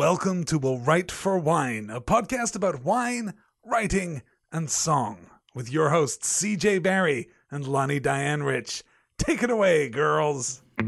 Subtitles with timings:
[0.00, 5.90] Welcome to Will Write for Wine, a podcast about wine, writing, and song, with your
[5.90, 8.82] hosts CJ Barry and Lonnie Diane Rich.
[9.18, 10.62] Take it away, girls.
[10.78, 10.86] Oh,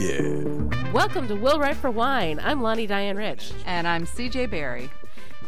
[0.00, 0.92] yeah.
[0.94, 2.40] Welcome to Will Write for Wine.
[2.42, 3.52] I'm Lonnie Diane Rich.
[3.66, 4.88] And I'm CJ Barry.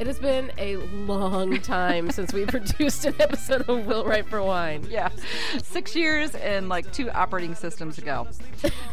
[0.00, 4.42] It has been a long time since we produced an episode of Will Write for
[4.42, 4.84] Wine.
[4.90, 5.10] Yeah.
[5.62, 8.26] Six years and like two operating systems ago.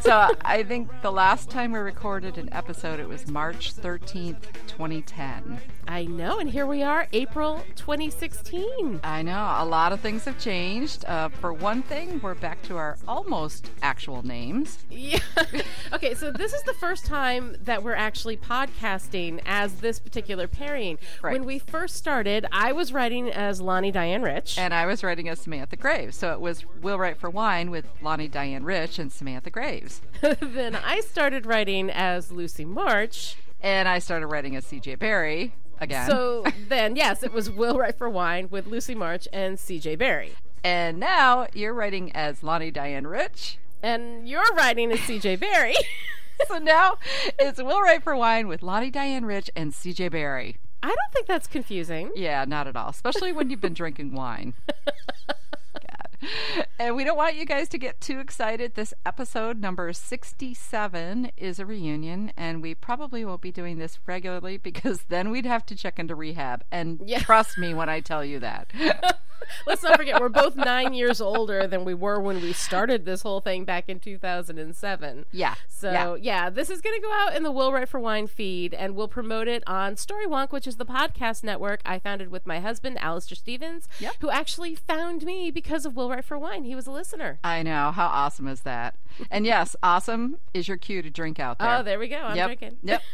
[0.01, 5.59] So I think the last time we recorded an episode, it was March 13th, 2010.
[5.87, 8.99] I know, and here we are, April 2016.
[9.03, 9.55] I know.
[9.57, 11.03] A lot of things have changed.
[11.05, 14.79] Uh, for one thing, we're back to our almost actual names.
[14.89, 15.19] Yeah.
[15.93, 20.90] okay, so this is the first time that we're actually podcasting as this particular pairing.
[21.21, 21.33] Right.
[21.33, 24.57] When we first started, I was writing as Lonnie Diane Rich.
[24.57, 26.15] And I was writing as Samantha Graves.
[26.15, 30.01] So it was Will Write for Wine with Lonnie Diane Rich and Samantha Graves.
[30.41, 33.35] then I started writing as Lucy March.
[33.61, 36.09] And I started writing as CJ Barry again.
[36.09, 40.31] So then, yes, it was Will Write for Wine with Lucy March and CJ Barry.
[40.63, 43.57] and now you're writing as Lonnie Diane Rich.
[43.83, 45.75] And you're writing as CJ Barry.
[46.47, 46.97] so now
[47.39, 50.57] it's Will Write for Wine with Lonnie Diane Rich and CJ Barry.
[50.83, 52.11] I don't think that's confusing.
[52.15, 52.89] Yeah, not at all.
[52.89, 54.53] Especially when you've been drinking wine.
[54.67, 56.17] God.
[56.79, 58.73] And we don't want you guys to get too excited.
[58.75, 64.57] This episode number 67 is a reunion, and we probably won't be doing this regularly
[64.57, 66.63] because then we'd have to check into rehab.
[66.71, 67.19] And Yeah.
[67.19, 68.71] trust me when I tell you that.
[69.67, 73.21] Let's not forget, we're both nine years older than we were when we started this
[73.21, 75.25] whole thing back in 2007.
[75.31, 75.55] Yeah.
[75.67, 76.15] So, yeah.
[76.43, 78.95] yeah, this is going to go out in the Will Write for Wine feed, and
[78.95, 82.97] we'll promote it on Storywonk, which is the podcast network I founded with my husband,
[82.99, 84.15] Alistair Stevens, Yep.
[84.21, 86.63] who actually found me because of Will Write for Wine.
[86.63, 87.39] He was a listener.
[87.43, 87.91] I know.
[87.91, 88.95] How awesome is that?
[89.29, 91.77] And yes, awesome is your cue to drink out there.
[91.77, 92.17] Oh, there we go.
[92.17, 92.47] I'm yep.
[92.47, 92.77] drinking.
[92.83, 93.01] Yep.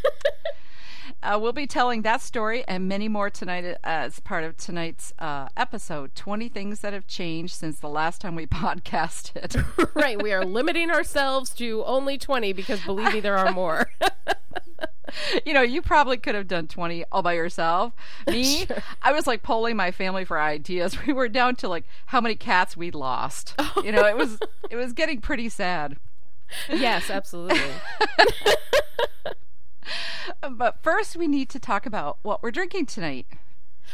[1.24, 5.48] uh, we'll be telling that story and many more tonight as part of tonight's uh,
[5.56, 9.66] episode 20 things that have changed since the last time we podcasted.
[9.96, 10.22] right.
[10.22, 13.90] We are limiting ourselves to only 20 because believe me, there are more.
[15.46, 17.94] you know, you probably could have done 20 all by yourself.
[18.28, 18.68] Me,
[19.02, 20.98] I was like polling my family for ideas.
[21.06, 23.54] We were down to like how many cats we'd lost.
[23.84, 25.98] You know, it was it was getting pretty sad.
[26.70, 27.60] yes, absolutely.
[30.50, 33.28] But first we need to talk about what we're drinking tonight.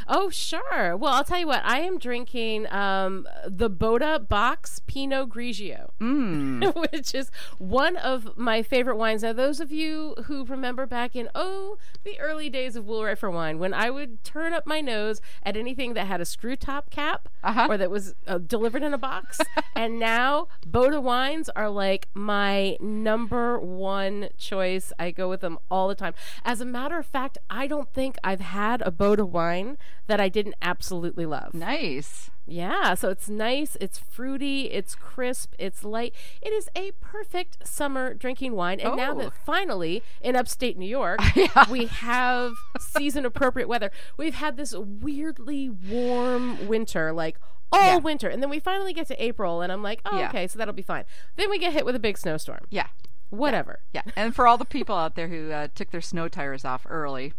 [0.07, 0.95] Oh, sure.
[0.97, 1.61] Well, I'll tell you what.
[1.63, 6.73] I am drinking um, the Bota Box Pinot Grigio, Mm.
[6.91, 9.23] which is one of my favorite wines.
[9.23, 13.29] Now, those of you who remember back in, oh, the early days of Write for
[13.31, 16.89] Wine, when I would turn up my nose at anything that had a screw top
[16.89, 17.67] cap Uh-huh.
[17.69, 19.39] or that was uh, delivered in a box.
[19.75, 24.91] and now Bota wines are like my number one choice.
[24.99, 26.13] I go with them all the time.
[26.43, 29.77] As a matter of fact, I don't think I've had a Bota wine
[30.07, 31.53] that I didn't absolutely love.
[31.53, 32.29] Nice.
[32.45, 36.13] Yeah, so it's nice, it's fruity, it's crisp, it's light.
[36.41, 38.81] It is a perfect summer drinking wine.
[38.81, 39.17] And now Oh.
[39.19, 41.65] that finally in upstate New York, Yeah.
[41.69, 43.91] we have season appropriate weather.
[44.17, 47.37] We've had this weirdly warm winter, like
[47.71, 47.97] all Yeah.
[47.99, 48.27] winter.
[48.27, 50.27] And then we finally get to April, and I'm like, oh, Yeah.
[50.29, 51.05] okay, so that'll be fine.
[51.37, 52.65] Then we get hit with a big snowstorm.
[52.69, 52.87] Yeah.
[53.29, 53.79] Whatever.
[53.93, 54.01] Yeah.
[54.17, 57.33] And for all the people out there who uh, took their snow tires off early,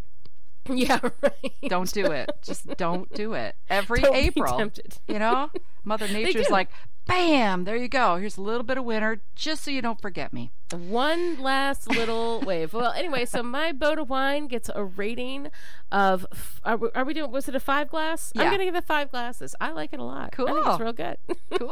[0.71, 1.53] Yeah, right.
[1.69, 2.31] don't do it.
[2.43, 3.55] Just don't do it.
[3.69, 4.71] Every Don't April,
[5.07, 5.51] you know,
[5.85, 6.71] Mother Nature's like,
[7.07, 8.17] bam, there you go.
[8.17, 10.53] Here's a little bit of winter, just so you don't forget me.
[10.73, 12.73] One last little wave.
[12.73, 15.49] Well, anyway, so my Bota wine gets a rating
[15.93, 16.27] of.
[16.65, 17.31] Are we, are we doing?
[17.31, 18.33] Was it a five glass?
[18.35, 19.55] I'm gonna give it five glasses.
[19.61, 20.31] I like it a lot.
[20.33, 20.71] I think Cool.
[20.73, 21.19] it's real good.
[21.59, 21.71] Cool.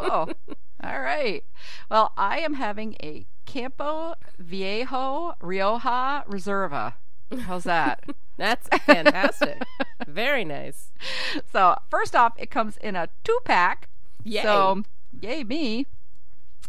[0.84, 1.42] All right.
[1.90, 6.94] Well, I am having a Campo Viejo Rioja Reserva.
[7.46, 8.04] How's that?
[8.42, 9.62] That's fantastic.
[10.08, 10.90] Very nice.
[11.52, 13.88] so, first off, it comes in a two pack.
[14.24, 14.42] Yay.
[14.42, 14.82] So,
[15.20, 15.86] yay me.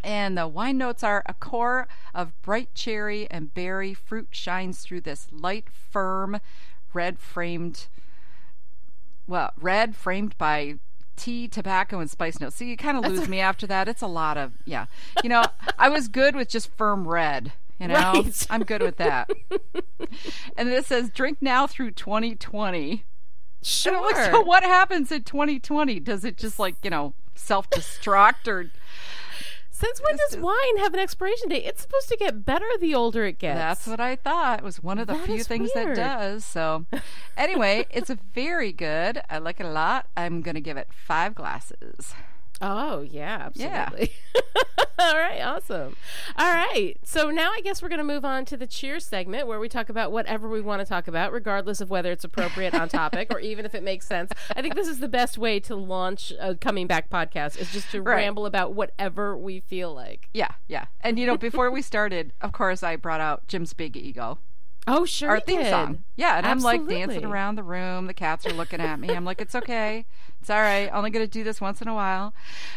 [0.03, 3.95] And the wine notes are a core of bright cherry and berry.
[3.95, 6.39] Fruit shines through this light, firm,
[6.93, 7.87] red framed,
[9.25, 10.75] well, red framed by
[11.15, 12.55] tea, tobacco, and spice notes.
[12.55, 13.87] So you kind of lose me after that.
[13.87, 14.85] It's a lot of, yeah.
[15.23, 15.43] You know,
[15.79, 17.53] I was good with just firm red.
[17.79, 18.47] You know, Right.
[18.51, 19.29] I'm good with that.
[20.57, 22.91] and then it says drink now through 2020.
[22.91, 23.01] And
[23.65, 24.01] Sure.
[24.11, 25.99] Like, so what happens in 2020?
[26.01, 28.69] Does it just like, you know, self destruct or
[29.71, 31.63] Since when does wine have an expiration date?
[31.65, 33.57] It's supposed to get better the older it gets.
[33.57, 34.59] That's what I thought.
[34.59, 35.95] It was one of the That few things weird.
[35.95, 36.43] that does.
[36.45, 36.85] So,
[37.37, 39.21] anyway, it's very good.
[39.29, 40.07] I like it a lot.
[40.17, 42.13] I'm going to give it five glasses.
[42.65, 43.67] Oh, yeah, Yeah.
[43.91, 44.13] absolutely.
[44.99, 45.97] All right, awesome.
[46.37, 49.47] All right, so now I guess we're going to move on to the cheers segment
[49.47, 52.73] where we talk about whatever we want to talk about, regardless of whether it's appropriate
[52.73, 54.31] on topic or even if it makes sense.
[54.55, 57.91] I think this is the best way to launch a coming back podcast is just
[57.91, 58.15] to Right.
[58.17, 60.29] ramble about whatever we feel like.
[60.33, 60.85] Yeah, yeah.
[61.01, 64.37] And you know, before we started, of course, I brought out Jim's Big Ego,
[64.87, 65.29] Oh, sure.
[65.31, 65.69] our theme did.
[65.69, 66.03] song.
[66.15, 68.07] Yeah, and I'm like dancing around the room.
[68.07, 69.09] The cats are looking at me.
[69.09, 70.05] I'm like, it's okay.
[70.43, 70.89] It's all right.
[70.91, 72.33] Only going to do this once in a while.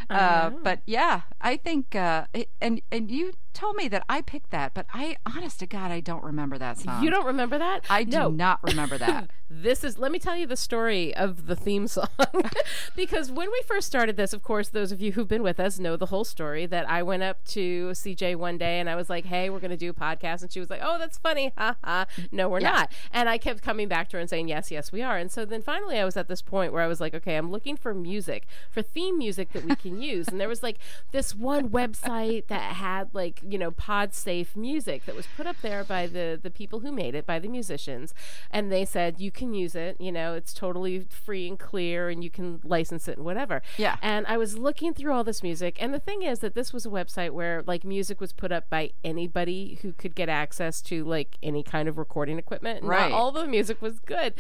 [0.09, 4.51] Uh, but yeah, I think, uh, it, and and you told me that I picked
[4.51, 7.03] that, but I, honest to God, I don't remember that song.
[7.03, 7.85] You don't remember that?
[7.91, 9.31] I do not remember that.
[9.49, 12.09] This is, let me tell you the story of the theme song.
[12.97, 15.79] because when we first started this, of course, those of you who've been with us
[15.79, 19.09] know the whole story that I went up to CJ one day and I was
[19.09, 20.43] like, hey, we're going to do a podcast.
[20.43, 21.53] And she was like, oh, that's funny.
[21.57, 22.07] Ha ha.
[22.33, 22.73] No, we're Yeah.
[22.73, 22.93] not.
[23.13, 25.17] And I kept coming back to her and saying, yes, yes, we are.
[25.17, 27.53] And so then finally I was at this point where I was like, okay, I'm
[27.57, 30.29] looking for music, for theme music that we can use.
[30.29, 30.77] And there was like
[31.11, 35.57] this one website that had like, you know, pod safe music that was put up
[35.63, 38.13] there by the, the people who made it, by the musicians.
[38.51, 42.23] And they said, you can use it, you know, it's totally free and clear and
[42.23, 43.63] you can license it and whatever.
[43.79, 43.97] Yeah.
[44.03, 45.79] And I was looking through all this music.
[45.81, 48.69] And the thing is that this was a website where like music was put up
[48.69, 52.85] by anybody who could get access to like any kind of recording equipment.
[52.85, 53.11] Right.
[53.11, 54.35] Not all the music was good.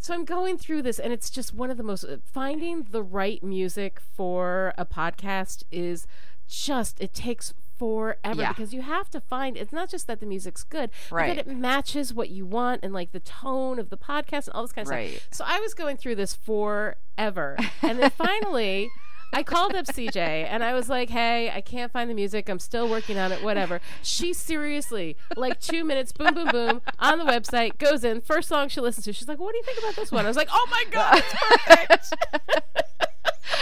[0.00, 3.02] So I'm going through this, and it's just one of the most uh, finding the
[3.02, 6.06] right music for a podcast is
[6.48, 8.48] just it takes forever Yeah.
[8.52, 11.36] because you have to find it's not just that the music's good, but Right.
[11.36, 14.62] that it matches what you want and like the tone of the podcast and all
[14.62, 15.12] this kind of Right.
[15.16, 15.28] stuff.
[15.32, 18.90] So I was going through this forever, and then finally.
[19.32, 22.48] I called up CJ and I was like, "Hey, I can't find the music.
[22.48, 23.42] I'm still working on it.
[23.42, 28.20] Whatever." She seriously, like two minutes, boom, boom, boom, on the website, goes in.
[28.20, 30.28] First song she listens to, she's like, "What do you think about this one?" I
[30.28, 32.64] was like, "Oh my god, it's perfect."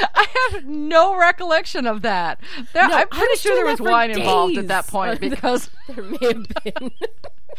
[0.14, 2.40] I have no recollection of that.
[2.72, 6.18] There- No, I'm pretty sure there was wine involved at that point because there may
[6.22, 6.90] have been.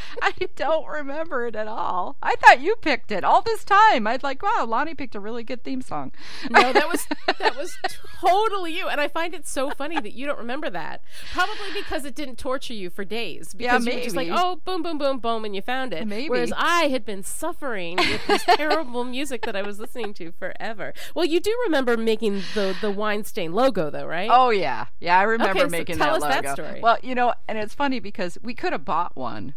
[0.22, 2.18] I don't remember it at all.
[2.22, 4.08] I thought you picked it all this time.
[4.08, 6.12] I'd like, wow, Lonnie picked a really good theme song.
[6.50, 7.08] No, that was
[7.40, 7.78] that was
[8.20, 11.02] totally you, and I find it so funny that you don't remember that.
[11.34, 13.56] Probably because it didn't torture you for days.
[13.58, 16.08] Yeah, Because you were just like, oh, boom, boom, boom, boom, and you found it.
[16.08, 16.30] Maybe.
[16.30, 20.94] Whereas I had been suffering with this terrible music that I was listening to forever.
[21.16, 24.30] Well, you do remember making the the wine stain logo, though, right?
[24.32, 26.54] Oh yeah, yeah, I remember Okay, so making tell that us that logo.
[26.54, 26.80] story.
[26.82, 29.54] Well, you know, and it's funny because we could have bought one.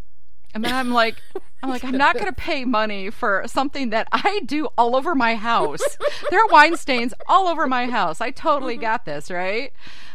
[0.55, 1.17] And then I'm like,
[1.63, 5.15] I'm like, I'm not going to pay money for something that I do all over
[5.15, 5.81] my house.
[6.31, 8.21] there are wine stains all over my house.
[8.21, 8.83] I totally Mm-hmm.
[8.83, 9.73] got this, right?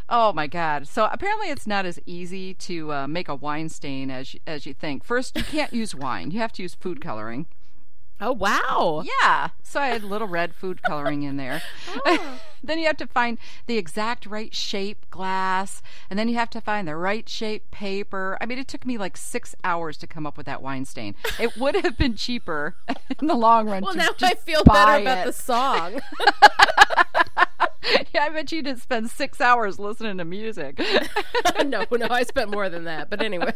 [0.10, 0.88] Oh my god!
[0.88, 4.74] So apparently, it's not as easy to uh, make a wine stain as as you
[4.74, 5.04] think.
[5.04, 7.46] First, you can't use wine; you have to use food coloring.
[8.20, 9.04] Oh wow.
[9.22, 9.50] Yeah.
[9.62, 11.62] So I had little red food coloring in there.
[12.06, 12.40] Oh.
[12.64, 16.62] then you have to find the exact right shape glass, and then you have to
[16.62, 18.38] find the right shape paper.
[18.40, 21.16] I mean, it took me like six hours to come up with that wine stain.
[21.40, 22.76] It would have been cheaper
[23.20, 23.84] in the long run.
[23.84, 25.26] Well, now just I feel better about it.
[25.26, 26.02] the song.
[28.14, 30.80] yeah, I bet you didn't spend six hours listening to music.
[31.66, 33.10] no, no, I spent more than that.
[33.10, 33.54] But anyway.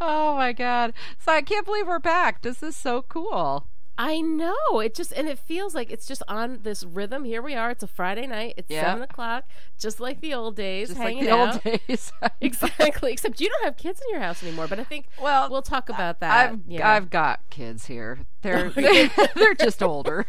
[0.00, 0.92] Oh my god!
[1.18, 2.42] So I can't believe we're back.
[2.42, 3.66] This is so cool.
[4.04, 4.80] I know.
[4.80, 7.22] It just and it feels like it's just on this rhythm.
[7.22, 7.70] Here we are.
[7.70, 8.54] It's a Friday night.
[8.56, 8.82] It's Yeah.
[8.84, 9.44] seven o'clock,
[9.78, 11.64] just like the old days, Just like hanging the out.
[11.66, 12.12] old days.
[12.40, 13.12] Exactly.
[13.12, 14.66] Except you don't have kids in your house anymore.
[14.66, 16.50] But I think Well, we'll talk about that.
[16.50, 16.90] I've yeah.
[16.90, 18.18] I've got kids here.
[18.42, 20.26] They're they're, they're just older.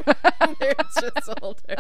[0.60, 1.78] They're just older.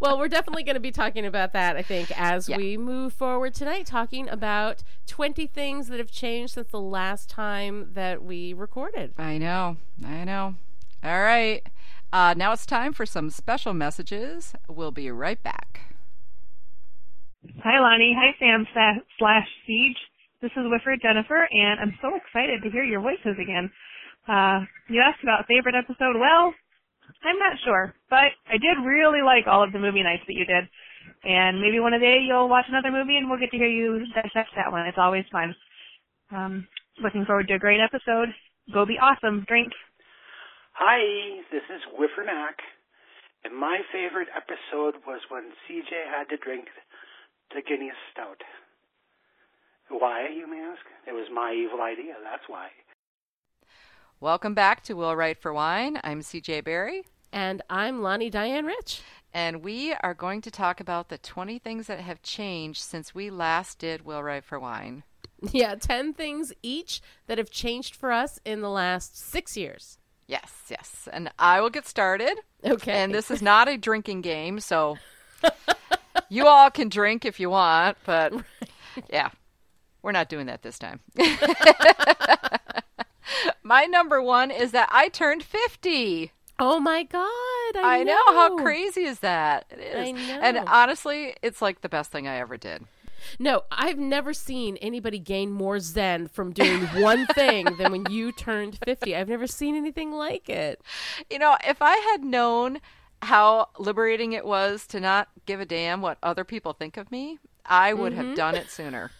[0.00, 2.56] Well, we're definitely going to be talking about that, I think, as Yeah.
[2.58, 7.88] we move forward tonight, talking about 20 things that have changed since the last time
[7.94, 9.14] that we recorded.
[9.18, 9.76] I know.
[10.06, 10.54] I know.
[11.02, 11.62] All right.
[12.12, 14.54] Uh, now it's time for some special messages.
[14.68, 15.80] We'll be right back.
[17.64, 18.14] Hi, Lonnie.
[18.16, 18.66] Hi, Sam
[19.18, 19.94] slash CJ.
[20.42, 23.70] This is Whiffer Jennifer, and I'm so excited to hear your voices again.
[24.26, 26.18] Uh, you asked about favorite episode.
[26.18, 26.54] Well,
[27.22, 30.44] I'm not sure, but I did really like all of the movie nights that you
[30.44, 30.66] did.
[31.24, 34.50] And maybe one day you'll watch another movie and we'll get to hear you dissect
[34.56, 34.86] that one.
[34.86, 35.54] It's always fun.
[36.30, 36.66] Um,
[37.02, 38.28] looking forward to a great episode.
[38.72, 39.44] Go be awesome.
[39.46, 39.72] Drink.
[40.84, 42.56] Hi, this is Whiffer Mac,
[43.44, 46.64] and my favorite episode was when CJ had to drink
[47.54, 48.42] the Guinness Stout.
[49.90, 50.80] Why, you may ask?
[51.06, 52.70] It was my evil idea, that's why.
[54.18, 56.00] Welcome back to Will Write for Wine.
[56.02, 59.02] I'm CJ Barry, And I'm Lonnie Diane Rich.
[59.32, 63.30] and we are going to talk about the 20 things that have changed since we
[63.30, 65.04] last did Will Write for Wine.
[65.52, 69.98] Yeah, 10 things each that have changed for us in the last six years.
[70.32, 71.08] Yes, yes.
[71.12, 72.38] And I will get started.
[72.64, 72.92] Okay.
[72.92, 74.96] And this is not a drinking game, so
[76.30, 78.32] you all can drink if you want, but
[79.10, 79.28] yeah,
[80.00, 81.00] we're not doing that this time.
[83.62, 86.32] My number one is that I turned 50.
[86.58, 87.26] Oh my God.
[87.76, 88.18] I, I know.
[88.28, 89.66] How crazy is that?
[89.68, 90.08] It is.
[90.08, 90.40] I know.
[90.40, 92.86] And honestly, it's like the best thing I ever did.
[93.38, 98.32] No, I've never seen anybody gain more zen from doing one thing than when you
[98.32, 99.14] turned 50.
[99.16, 100.80] I've never seen anything like it.
[101.30, 102.80] You know, if I had known
[103.22, 107.38] how liberating it was to not give a damn what other people think of me,
[107.64, 108.26] I would Mm-hmm.
[108.28, 109.10] have done it sooner.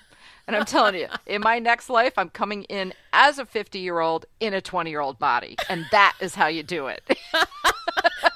[0.47, 4.01] And I'm telling you, in my next life, I'm coming in as a 50 year
[4.01, 5.57] old in a 20 year old body.
[5.69, 7.03] And that is how you do it.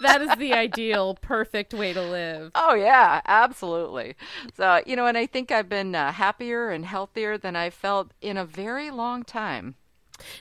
[0.00, 2.52] That is the ideal, perfect way to live.
[2.54, 4.14] oh, yeah, absolutely.
[4.54, 8.12] So, you know, and I think I've been uh, happier and healthier than I felt
[8.20, 9.74] in a very long time.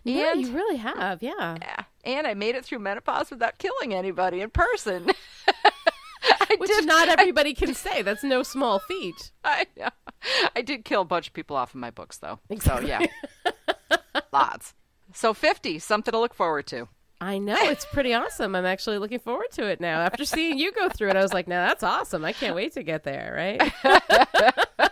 [0.04, 1.22] Yeah, you really have.
[1.22, 1.58] Yeah.
[1.62, 1.84] Yeah.
[2.04, 5.12] And I made it through menopause without killing anybody in person.
[6.50, 8.02] I Which did not everybody can say.
[8.02, 9.32] That's no small feat.
[9.44, 9.90] I know.
[10.56, 12.40] I did kill a bunch of people off of my books, though.
[12.60, 13.06] So yeah,
[14.34, 14.74] lots.
[15.14, 16.88] So fifty, something to look forward to.
[17.22, 17.58] I know.
[17.58, 18.56] It's pretty awesome.
[18.56, 20.02] I'm actually looking forward to it now.
[20.02, 22.26] After seeing you go through it, I was like, now that's awesome.
[22.26, 24.92] I can't wait to get there, right?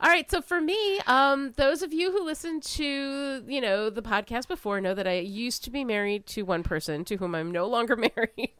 [0.00, 0.30] All right.
[0.30, 4.80] So for me, um, those of you who listened to, you know, the podcast before
[4.80, 7.96] know that I used to be married to one person to whom I'm no longer
[8.16, 8.52] married.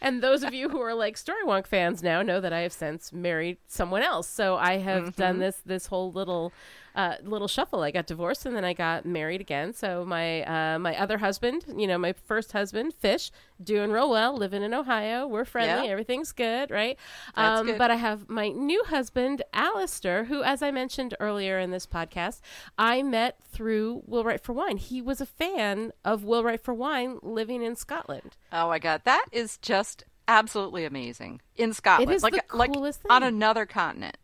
[0.00, 3.12] and those of you who are like Storywonk fans now know that I have since
[3.12, 4.28] married someone else.
[4.28, 6.52] So I have done this this whole little
[6.94, 7.82] uh, little shuffle.
[7.82, 9.72] I got divorced and then I got married again.
[9.72, 13.30] So my uh, my other husband, you know, my first husband, Fish,
[13.62, 15.26] doing real well, living in Ohio.
[15.26, 15.92] We're friendly, Yeah.
[15.92, 16.98] everything's good, right?
[17.34, 17.78] Um, good.
[17.78, 22.40] But I have my new husband, Alistair, who, as I mentioned earlier in this podcast,
[22.78, 24.76] I met through Will Write for Wine.
[24.76, 28.36] He was a fan of Will Write for Wine, living in Scotland.
[28.52, 33.00] Oh my god, that is just absolutely amazing in Scotland, is like the like coolest
[33.10, 34.16] on another continent.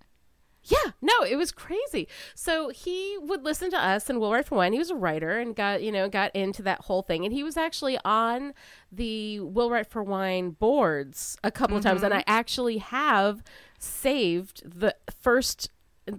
[0.69, 2.09] Yeah, no, it was crazy.
[2.35, 4.73] So he would listen to us and Will Write for Wine.
[4.73, 7.25] He was a writer and got, you know, got into that whole thing.
[7.25, 8.53] And he was actually on
[8.91, 12.03] the Will Write for Wine boards a couple of times.
[12.03, 12.29] And mm-hmm.
[12.29, 13.43] I actually have
[13.79, 15.71] saved the first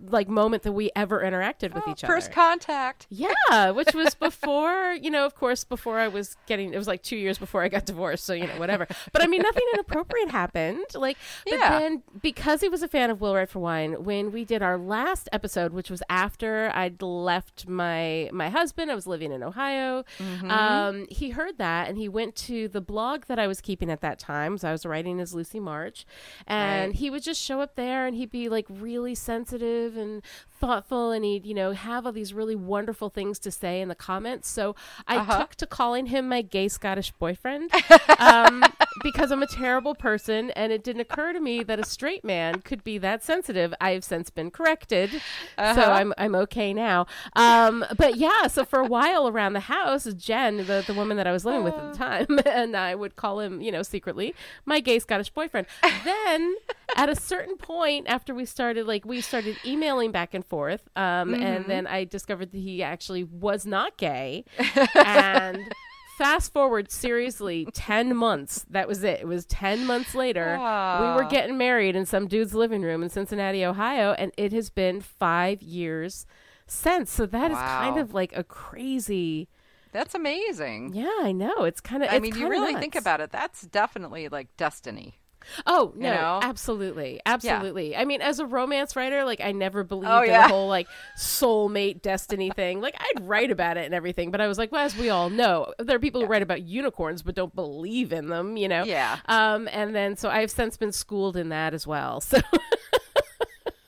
[0.10, 2.34] like moment that we ever interacted with each Oh, First other.
[2.36, 3.08] contact.
[3.10, 7.04] Yeah, which was before, you know, of course, before I was getting, it was like
[7.04, 8.26] two years before I got divorced.
[8.26, 8.86] So, you know, whatever.
[9.14, 10.84] But I mean, nothing inappropriate happened.
[10.94, 11.70] Like, but Yeah.
[11.80, 14.78] then because he was a fan of Will Write for Wine, when we did our
[14.78, 20.04] last episode, which was after I'd left my, my husband, I was living in Ohio,
[20.50, 24.02] um, he heard that and he went to the blog that I was keeping at
[24.02, 24.58] that time.
[24.58, 26.06] So I was writing as Lucy March.
[26.46, 26.96] And Right.
[26.96, 30.24] he would just show up there and he'd be like really sensitive and
[30.60, 33.96] thoughtful and he'd you know have all these really wonderful things to say in the
[33.96, 34.50] comments.
[34.50, 34.76] So
[35.08, 35.38] i Uh-huh.
[35.38, 37.72] took to calling him my gay scottish boyfriend
[38.20, 38.74] um,
[39.04, 42.62] because i'm a terrible person and it didn't occur to me that a straight man
[42.62, 43.74] could be that sensitive.
[43.80, 45.22] I have since been corrected
[45.64, 45.92] so Uh-huh.
[45.92, 47.06] i'm i'm okay now.
[47.36, 51.28] Um, but yeah so for a while around the house jen the, the woman that
[51.28, 54.36] i was living with at the time and i would call him you know secretly
[54.66, 55.68] my gay scottish boyfriend.
[56.04, 56.56] Then
[56.96, 61.34] at a certain point after we started like we started emailing back and forth um,
[61.34, 64.44] and then i discovered that he actually was not gay.
[64.96, 65.72] And
[66.18, 68.66] fast forward seriously 10 months.
[68.70, 69.20] That was it.
[69.22, 70.54] It was 10 months later.
[70.58, 74.70] We were getting married in some dude's living room in cincinnati ohio and it has
[74.72, 76.26] been five years
[76.66, 77.12] since.
[77.12, 79.48] So that is kind of like a crazy
[79.92, 80.94] That's amazing.
[80.94, 81.64] yeah i know.
[81.64, 83.32] It's kind of I mean, you really think about it.
[83.32, 85.20] That's definitely like destiny.
[85.66, 86.40] Oh no, know?
[86.44, 87.96] absolutely, absolutely.
[87.96, 90.48] I mean, as a romance writer, like I never believed Oh, in yeah.
[90.48, 90.88] the whole like
[91.18, 92.82] soulmate destiny thing.
[92.82, 95.30] Like I'd write about it and everything, but I was like, well, as we all
[95.30, 98.58] know, there are people who write about unicorns but don't believe in them.
[98.58, 98.84] You know.
[98.84, 99.18] Yeah.
[99.28, 102.22] Um, and then so I've since been schooled in that as well.
[102.38, 102.40] So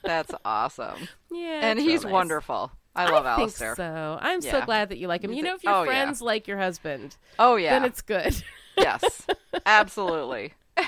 [0.02, 1.08] That's awesome.
[1.30, 2.12] yeah, and he's nice.
[2.12, 2.72] wonderful.
[2.96, 4.18] I love I think so.
[4.20, 5.30] I'm so glad that you like him.
[5.30, 5.86] You You know, if your oh, yeah.
[5.86, 7.70] friends like your husband, Oh yeah.
[7.78, 8.42] then it's good.
[8.76, 9.26] yes.
[9.66, 10.54] Absolutely.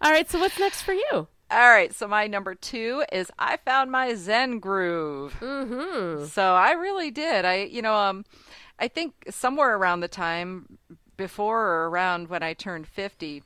[0.00, 0.30] All right.
[0.30, 1.28] So what's next for you?
[1.52, 5.36] All right, so my number two is I found my Zen groove.
[5.38, 6.24] Mm-hmm.
[6.24, 7.44] So I really did.
[7.44, 8.24] I, you know, um,
[8.78, 10.78] I think somewhere around the time
[11.18, 13.42] before or around when I turned fifty,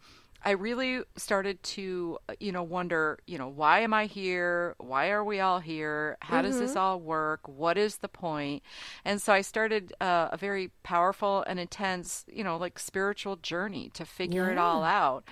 [0.46, 4.76] I really started to, you know, wonder, you know, why am I here?
[4.78, 6.16] Why are we all here?
[6.22, 7.48] How does this all work?
[7.48, 8.62] What is the point?
[9.04, 13.90] And so I started uh, a very powerful and intense, you know, like spiritual journey
[13.94, 15.24] to figure it all out.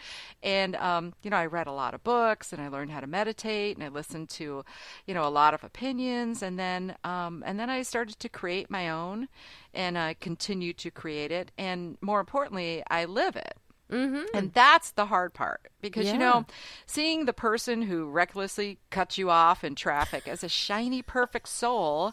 [0.42, 3.06] And, um, you know, I read a lot of books and I learned how to
[3.06, 4.64] meditate and I listened to,
[5.06, 6.42] you know, a lot of opinions.
[6.42, 9.28] And then, um, and then I started to create my own
[9.73, 11.52] and I continue to create it.
[11.56, 13.59] And more importantly, I live it.
[13.94, 14.36] Mm-hmm.
[14.36, 16.46] And that's the hard part because, you know,
[16.86, 22.12] seeing the person who recklessly cuts you off in traffic as a shiny, perfect soul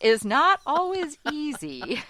[0.00, 2.02] is not always easy.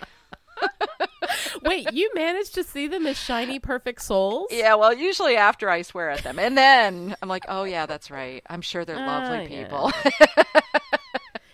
[1.62, 4.48] Wait, you managed to see them as shiny, perfect souls?
[4.50, 6.38] yeah, well, usually after I swear at them.
[6.38, 8.42] And then I'm like, oh, yeah, that's right.
[8.50, 9.64] I'm sure they're lovely yeah.
[9.64, 9.92] people.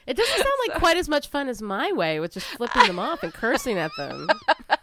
[0.08, 2.98] It doesn't sound like quite as much fun as my way with just flipping them
[2.98, 4.26] off and cursing at them.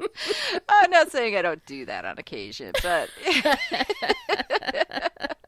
[0.68, 3.10] I'm not saying I don't do that on occasion, but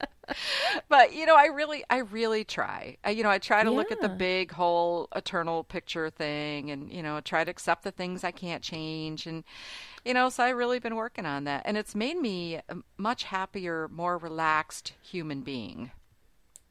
[0.89, 2.97] but you know, I really, I really try.
[3.05, 6.93] I, you know, I try to look at the big whole eternal picture thing, and
[6.93, 9.45] you know, try to accept the things I can't change, and
[10.05, 13.25] you know, so I really been working on that, and it's made me a much
[13.25, 15.91] happier, more relaxed human being.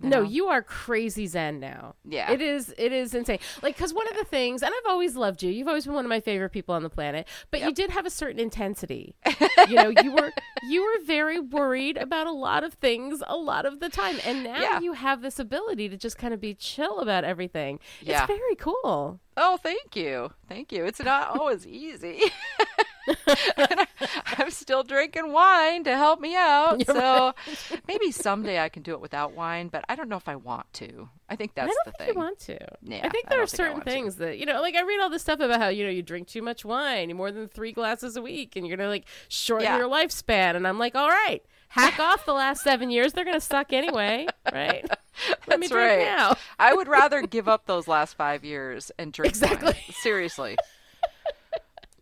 [0.02, 1.96] No, you are crazy zen now.
[2.06, 2.32] Yeah.
[2.32, 3.40] It is it is insane.
[3.62, 5.52] Like cuz one of the things and I've always loved you.
[5.52, 8.06] You've always been one of my favorite people on the planet, but you did have
[8.06, 9.16] a certain intensity.
[9.68, 10.32] you know, you were
[10.70, 14.18] you were very worried about a lot of things a lot of the time.
[14.26, 14.80] And now Yeah.
[14.80, 17.80] you have this ability to just kind of be chill about everything.
[18.02, 18.20] Yeah.
[18.24, 19.20] It's very cool.
[19.36, 20.32] Oh, thank you.
[20.48, 20.86] Thank you.
[20.86, 22.22] It's not always easy.
[23.08, 23.88] I,
[24.38, 26.86] I'm still drinking wine to help me out.
[26.86, 27.34] so
[27.88, 30.72] maybe someday I can do it without wine, but I don't know if I want
[30.74, 31.10] to.
[31.30, 32.08] I think that's I don't the think thing.
[32.10, 32.60] you want to.
[32.82, 33.92] Yeah, I think there don't are think certain want to.
[33.92, 36.02] things that you know, like I read all this stuff about how you know you
[36.02, 39.66] drink too much wine, more than three glasses a week, and you're gonna like shorten
[39.66, 39.78] Yeah.
[39.78, 40.56] your lifespan.
[40.56, 44.28] And I'm like, all right, hack off the last seven years; they're gonna suck anyway,
[44.52, 44.86] right?
[45.48, 46.06] Let me That's drink right.
[46.06, 46.36] now.
[46.58, 49.74] I would rather give up those last five years and drink Exactly.
[49.74, 49.76] wine.
[50.02, 50.58] Seriously.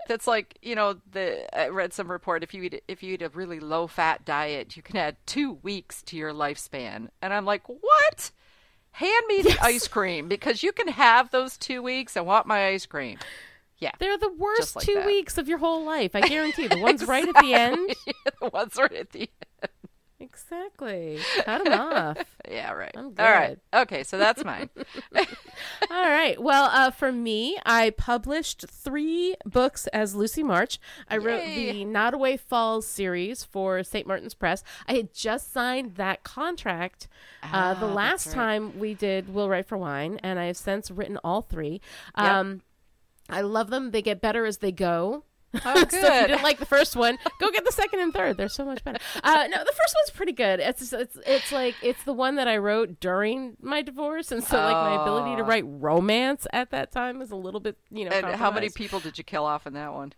[0.08, 3.22] That's like you know the I read some report if you eat if you eat
[3.22, 7.46] a really low fat diet you can add two weeks to your lifespan and I'm
[7.46, 8.32] like what
[8.92, 12.68] hand me the ice cream because you can have those two weeks I want my
[12.68, 13.20] ice cream
[13.78, 15.06] yeah They're the worst like two that.
[15.06, 16.16] weeks of your whole life.
[16.16, 16.68] I guarantee.
[16.70, 17.94] The ones right at the end.
[18.42, 19.30] the ones right at the
[20.19, 21.19] Exactly.
[21.45, 22.17] Cut them off.
[22.49, 24.69] yeah right I'm all right okay so that's mine
[25.91, 26.41] All right.
[26.41, 30.80] Well, uh, for me, I published three books as Lucy March.
[31.10, 31.71] I wrote Yay.
[31.71, 34.06] the Nodaway Falls series for St.
[34.08, 34.63] Martin's Press.
[34.88, 37.08] I had just signed that contract
[37.43, 38.36] uh, the Ah, last right.
[38.36, 41.82] time we did Will Write for Wine, and I have since written all three.
[42.15, 42.62] Um,
[43.30, 43.91] I love them.
[43.91, 45.23] They get better as they go.
[45.53, 48.38] Oh so if you didn't like the first one, go get the second and third.
[48.38, 48.99] They're so much better.
[49.23, 50.60] Uh, no, the first one's pretty good.
[50.60, 54.57] It's it's it's like it's the one that I wrote during my divorce, and so
[54.57, 55.45] like my ability to Oh.
[55.45, 58.12] write romance at that time is a little bit you know.
[58.12, 60.13] and how many people did you kill off in that one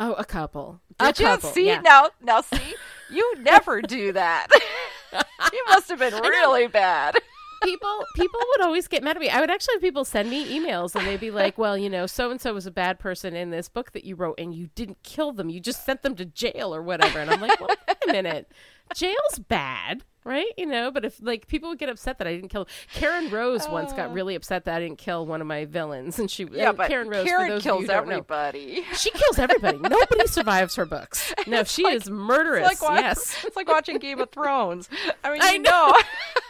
[0.00, 0.80] Oh, a couple.
[1.00, 1.80] A you couple, see yeah.
[1.80, 2.10] now?
[2.22, 2.74] Now see,
[3.10, 4.46] you never do that.
[5.52, 7.16] you must have been really bad.
[7.62, 9.28] People people would always get mad at me.
[9.28, 12.06] I would actually have people send me emails and they'd be like, "Well, you know,
[12.06, 14.68] so and so was a bad person in this book that you wrote, and you
[14.74, 15.50] didn't kill them.
[15.50, 18.50] You just sent them to jail or whatever." And I'm like, "Well, wait a minute,
[18.94, 22.50] jail's bad." Right, you know, but if like people would get upset that I didn't
[22.50, 26.18] kill Karen Rose once got really upset that I didn't kill one of my villains,
[26.18, 26.46] and she.
[26.52, 28.84] Yeah, uh, but Karen Rose for Karen kills don't know, everybody.
[28.94, 29.78] she kills everybody.
[29.78, 31.32] Nobody survives her books.
[31.46, 32.70] No, she is murderous.
[32.72, 34.90] It's like, wa- yes, it's like watching Game of Thrones.
[35.24, 35.94] I mean, I you know.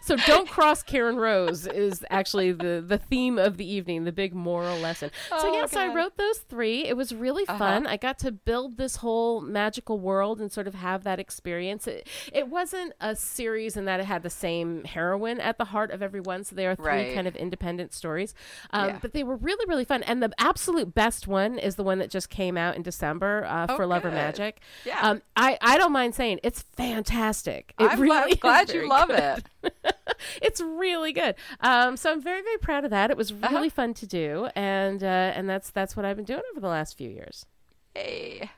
[0.00, 4.34] So don't cross Karen Rose is actually the the theme of the evening, the big
[4.34, 5.10] moral lesson.
[5.28, 6.84] so Oh, yes, I wrote those three.
[6.86, 7.86] It was really fun.
[7.86, 11.86] I got to build this whole magical world and sort of have that experience.
[11.86, 15.90] It, it wasn't a series in that it had the same heroine at the heart
[15.90, 16.42] of every one.
[16.44, 17.14] So they are three Right.
[17.14, 18.34] kind of independent stories,
[18.70, 18.98] um, Yeah.
[19.02, 20.02] but they were really really fun.
[20.04, 23.66] And the absolute best one is the one that just came out in December uh,
[23.68, 24.10] Oh, for Love or.
[24.10, 24.60] Magic.
[24.84, 24.98] Yeah.
[25.02, 27.74] Um, I I don't mind saying it's fantastic.
[27.78, 29.18] It I'm really glad, glad you love good
[29.62, 29.67] it.
[30.42, 31.34] it's really good.
[31.60, 33.10] Um, so I'm very, very proud of that.
[33.10, 33.48] It was Uh-huh.
[33.50, 36.68] really fun to do, and uh, and that's that's what I've been doing over the
[36.68, 37.46] last few years.
[37.94, 38.50] Hey.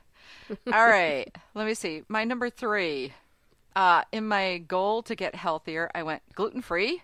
[0.67, 1.33] All right.
[1.55, 2.03] Let me see.
[2.07, 3.13] My number three.
[3.73, 7.03] Uh, in my goal to get healthier, I went gluten free.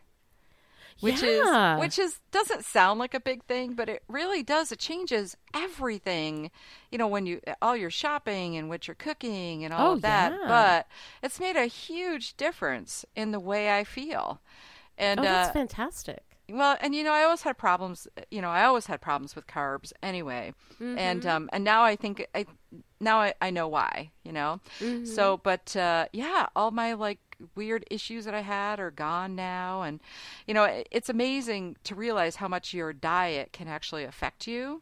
[1.00, 1.76] Which Yeah.
[1.76, 4.72] is which is doesn't sound like a big thing, but it really does.
[4.72, 6.50] It changes everything.
[6.92, 10.02] You know, when you all your shopping and what you're cooking and all Oh, of
[10.02, 10.32] that.
[10.34, 10.48] yeah.
[10.48, 10.88] But
[11.22, 14.42] it's made a huge difference in the way I feel.
[14.98, 16.24] And Oh, that's uh, fantastic.
[16.50, 18.08] well, and you know, I always had problems.
[18.32, 21.30] You know, I always had problems with carbs anyway, and Mm-hmm.
[21.30, 22.46] um, and now I think I,
[23.00, 24.60] now I, I know why, you know.
[25.06, 27.20] So, but uh, yeah, all my like
[27.56, 30.00] weird issues that I had are gone now, and
[30.48, 34.82] you know, it, it's amazing to realize how much your diet can actually affect you.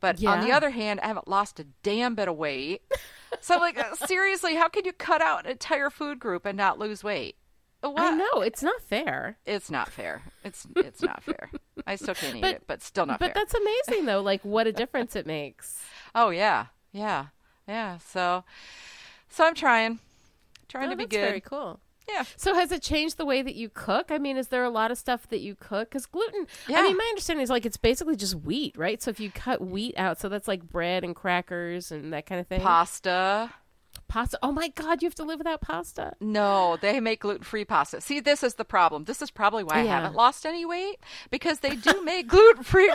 [0.00, 2.80] But on the other hand, I haven't lost a damn bit of weight.
[3.40, 6.56] so, I'm like, uh, seriously, how can you cut out an entire food group and
[6.56, 7.36] not lose weight?
[7.82, 7.98] What?
[7.98, 9.38] I know it's not fair.
[9.46, 10.22] It's not fair.
[10.44, 11.50] It's it's not fair.
[11.86, 13.34] I still can't eat But- it, but still not But fair.
[13.42, 14.20] that's amazing though.
[14.20, 15.82] Like what a difference it makes.
[16.14, 17.26] Oh yeah, yeah,
[17.70, 17.98] yeah.
[17.98, 18.44] So,
[19.28, 20.00] so I'm trying,
[20.68, 21.20] trying Oh, to be good.
[21.20, 21.80] very cool.
[22.08, 22.24] Yeah.
[22.36, 24.10] So has it changed the way that you cook?
[24.10, 25.90] I mean, is there a lot of stuff that you cook?
[25.90, 26.78] Because gluten, yeah.
[26.80, 29.00] I mean, my understanding is like it's basically just wheat, right?
[29.00, 32.40] So if you cut wheat out, so that's like bread and crackers and that kind
[32.40, 32.62] of thing.
[32.62, 33.50] Pasta.
[34.10, 34.38] Pasta.
[34.42, 36.14] Oh my God, you have to live without pasta.
[36.20, 38.00] No, they make gluten free pasta.
[38.00, 39.04] See, this is the problem.
[39.04, 40.96] This is probably why I haven't lost any weight
[41.30, 42.92] because they do make gluten free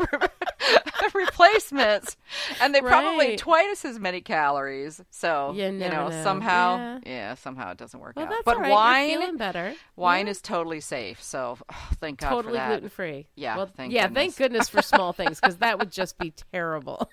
[1.14, 2.18] replacements,
[2.62, 5.02] and they probably twice as many calories.
[5.10, 6.24] So You you know, know.
[6.24, 7.00] somehow, Yeah.
[7.06, 7.36] yeah.
[7.36, 8.34] somehow it doesn't work Well, out.
[8.44, 8.72] but right.
[8.72, 9.74] wine, better.
[9.96, 10.32] wine Yeah.
[10.32, 11.24] is totally safe.
[11.24, 12.68] So oh, thank God totally for that.
[12.70, 13.28] gluten free.
[13.36, 14.04] Yeah, Well, thank yeah.
[14.08, 14.22] goodness.
[14.22, 17.10] Thank goodness for small things because that would just be terrible.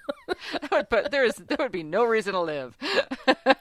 [0.93, 2.77] But there is there would be no reason to live.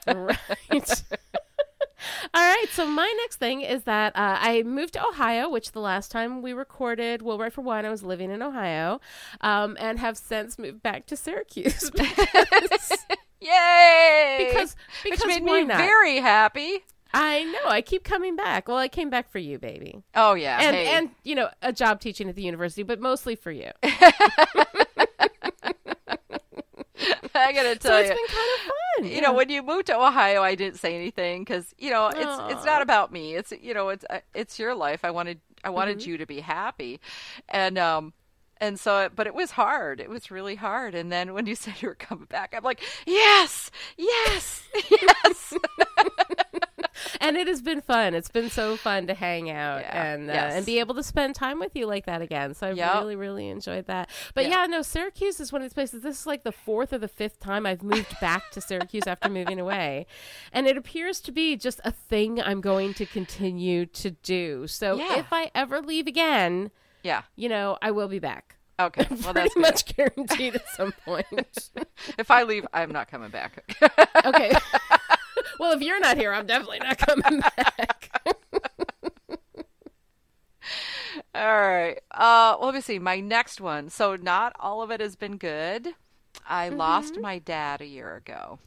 [0.06, 1.02] right.
[2.34, 5.80] All right, so my next thing is that uh, I moved to Ohio, which the
[5.80, 9.00] last time we recorded, well, Write for Wine, I was living in Ohio,
[9.40, 12.92] um, and have since moved back to Syracuse because
[13.40, 14.50] Yay!
[14.50, 15.78] because, because which made me not?
[15.78, 16.84] very happy.
[17.14, 18.68] I know I keep coming back.
[18.68, 20.86] Well, I came back for you, baby, Oh yeah, and hey.
[20.88, 23.70] and you know a job teaching at the university, but mostly for you.
[27.34, 28.14] I gotta So tell it's you.
[28.14, 29.12] It's been kind of fun.
[29.12, 32.40] you know when you moved to ohio i didn't say anything because you know it's
[32.46, 33.34] it's not about me.
[33.34, 35.04] It's you know it's uh, it's your life.
[35.04, 36.10] I wanted i wanted Mm-hmm.
[36.10, 37.00] you to be happy.
[37.48, 38.12] And um
[38.58, 40.00] and so but it was hard.
[40.00, 40.94] It was really hard.
[40.94, 43.70] And then when you said you were coming back i'm like yes!
[43.96, 44.68] Yes!
[44.90, 45.54] Yes
[47.22, 48.12] and it has been fun.
[48.14, 50.04] It's been so fun to hang out Yeah.
[50.12, 50.54] and uh, Yes.
[50.54, 52.52] and be able to spend time with you like that again.
[52.54, 52.94] So I've Yep.
[52.96, 54.10] really really enjoyed that.
[54.34, 54.62] But Yeah.
[54.62, 54.66] yeah.
[54.66, 56.02] no, Syracuse is one of these places.
[56.02, 59.28] This is like the fourth or the fifth time I've moved back to Syracuse after
[59.30, 60.06] moving away,
[60.52, 64.66] and it appears to be just a thing I'm going to continue to do.
[64.66, 65.18] So Yeah.
[65.18, 66.70] if I ever leave again,
[67.02, 68.56] yeah you know, I will be back.
[68.86, 71.26] Okay well Pretty much guaranteed at some point.
[72.18, 73.64] if i leave i'm not coming back
[74.24, 74.52] okay.
[75.58, 78.20] well, if you're not here, I'm definitely not coming back.
[81.34, 81.98] All right.
[82.10, 82.98] Uh, well, let me see.
[82.98, 83.88] My next one.
[83.88, 85.88] So, not all of it has been good.
[86.46, 88.58] I lost my dad a year ago.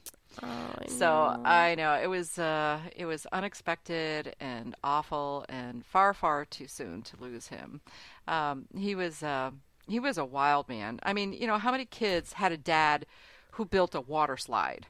[0.43, 0.47] Oh,
[0.79, 6.45] I So I know it was uh, it was unexpected and awful and far far
[6.45, 7.81] too soon to lose him.
[8.27, 9.51] Um, he was uh,
[9.87, 10.99] he was a wild man.
[11.03, 13.05] I mean, you know, how many kids had a dad
[13.51, 14.87] who built a water slide?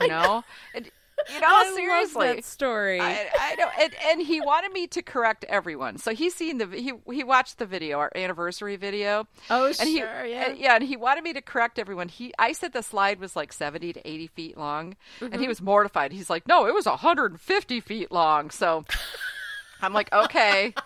[0.00, 0.86] You know, and,
[1.34, 2.40] you know, I seriously.
[2.42, 3.00] story.
[3.00, 5.98] I, I know, and, and he wanted me to correct everyone.
[5.98, 9.26] So he's seen the he he watched the video, our anniversary video.
[9.50, 10.50] Oh, and he, sure, yeah.
[10.50, 12.08] and- yeah, and he wanted me to correct everyone.
[12.08, 15.42] He, I said the slide was like seventy to eighty feet long, and Mm-hmm.
[15.42, 16.12] he was mortified.
[16.12, 18.84] He's like, "No, it was hundred and fifty feet long." So
[19.82, 20.74] I'm like, "Okay."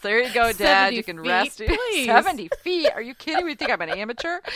[0.00, 0.94] so there you go, Dad.
[0.94, 1.58] You can feet, rest.
[1.58, 2.06] please.
[2.06, 2.90] Seventy feet?
[2.94, 3.52] Are you kidding me?
[3.52, 4.40] You think I'm an amateur?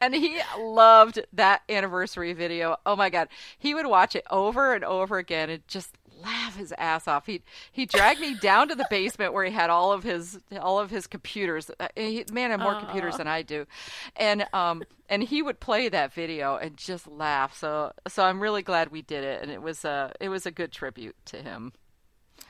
[0.00, 2.76] and he loved that anniversary video.
[2.86, 6.72] Oh my god, he would watch it over and over again and just laugh his
[6.78, 7.26] ass off.
[7.26, 10.78] He he dragged me down to the basement where he had all of his all
[10.78, 11.70] of his computers.
[11.78, 13.66] Uh, He, man had more computers than I do,
[14.16, 17.56] and um and he would play that video and just laugh.
[17.56, 20.50] So so I'm really glad we did it, and it was a it was a
[20.50, 21.72] good tribute to him.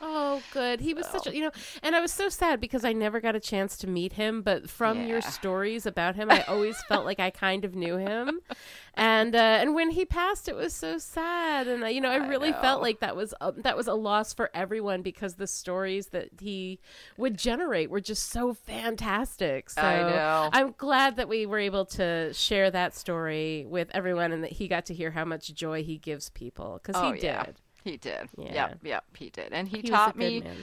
[0.00, 0.80] Oh, good.
[0.80, 1.50] He was such a, you know,
[1.82, 4.42] and I was so sad because I never got a chance to meet him.
[4.42, 8.40] But from your stories about him, I always felt like I kind of knew him.
[8.94, 11.68] And uh, and when he passed, it was so sad.
[11.68, 12.60] And uh, you know, I I really know.
[12.60, 16.30] felt like that was a, that was a loss for everyone because the stories that
[16.40, 16.80] he
[17.16, 19.70] would generate were just so fantastic.
[19.70, 20.50] So I know.
[20.52, 24.66] I'm glad that we were able to share that story with everyone, and that he
[24.66, 27.44] got to hear how much joy he gives people because Oh he yeah.
[27.84, 28.28] He did.
[28.36, 28.52] Yeah.
[28.52, 29.52] Yep, yep, he did.
[29.52, 30.56] And he, He taught me man.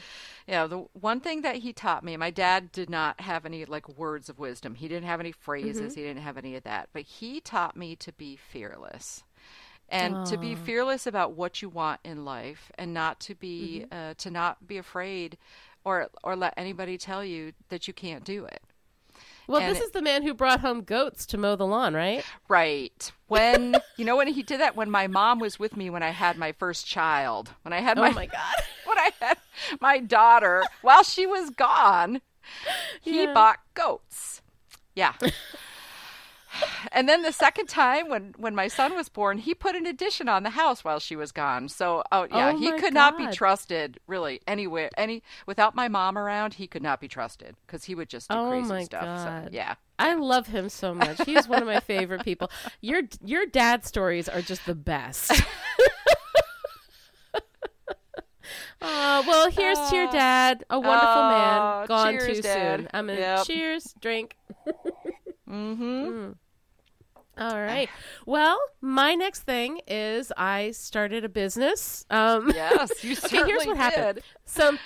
[0.48, 3.90] Yeah, the one thing that he taught me, my dad did not have any like
[3.98, 4.76] words of wisdom.
[4.76, 5.94] He didn't have any phrases.
[5.94, 6.00] Mm-hmm.
[6.02, 6.90] He didn't have any of that.
[6.94, 9.24] But he taught me to be fearless.
[9.90, 14.12] And to be fearless about what you want in life and not to be Mm-hmm.
[14.12, 15.38] uh, to not be afraid
[15.84, 18.62] or or let anybody tell you that you can't do it.
[19.48, 21.94] Well, And this it- is the man who brought home goats to mow the lawn,
[21.94, 22.24] right?
[22.48, 23.12] Right.
[23.28, 26.10] When you know when he did that when my mom was with me when I
[26.12, 27.52] had my first child.
[27.64, 28.56] When I had Oh my, my god.
[28.86, 29.38] when I had
[29.80, 32.22] my daughter while she was gone,
[33.02, 33.34] he Yeah.
[33.34, 34.42] bought goats.
[34.96, 35.14] Yeah.
[36.92, 40.30] and then the second time when when my son was born, he put an addition
[40.30, 41.70] on the house while she was gone.
[41.70, 44.90] So oh yeah, Oh he could not be trusted really anywhere.
[44.98, 48.38] Any without my mom around, he could not be trusted because he would just do
[48.38, 49.20] Oh crazy my stuff.
[49.20, 49.50] So God.
[49.52, 49.76] yeah.
[49.98, 51.24] I love him so much.
[51.26, 52.50] He's one of my favorite people.
[52.82, 55.32] Your your dad stories are just the best.
[58.82, 62.80] Uh, well, here's to your dad, a wonderful Oh, man, gone cheers, too Dad.
[62.82, 62.90] soon.
[62.94, 63.46] I'm gonna Yep.
[63.48, 64.36] cheers, drink.
[65.50, 66.32] Mm-hmm.
[67.38, 67.90] All right.
[68.26, 72.06] Well, my next thing is I started a business.
[72.10, 74.16] Um, Yes, you okay, certainly here's what happened.
[74.16, 74.24] did.
[74.46, 74.78] So,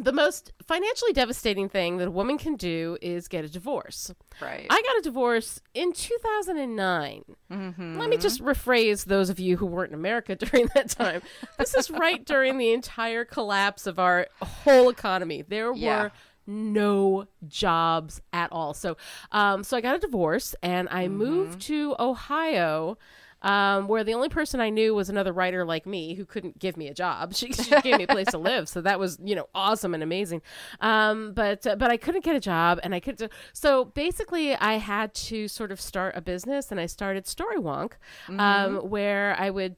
[0.00, 4.12] the most financially devastating thing that a woman can do is get a divorce.
[4.40, 4.64] Right.
[4.70, 7.24] I got a divorce in 2009.
[7.50, 7.98] mm-hmm.
[7.98, 11.22] Let me just rephrase those of you who weren't in America during that time.
[11.58, 15.42] this is right during the entire collapse of our whole economy.
[15.42, 16.02] There Yeah.
[16.04, 16.12] were
[16.48, 18.74] no jobs at all.
[18.74, 18.96] So,
[19.30, 22.98] um, so I got a divorce and I moved to Ohio.
[23.40, 26.76] Um, where the only person I knew was another writer like me who couldn't give
[26.76, 27.32] me a job.
[27.36, 30.02] She, she gave me a place to live, so that was you know awesome and
[30.02, 30.42] amazing.
[30.80, 34.78] Um, but uh, but I couldn't get a job, and I couldn't So basically, I
[34.78, 37.92] had to sort of start a business, and I started Storywonk,
[38.28, 39.76] um, where I would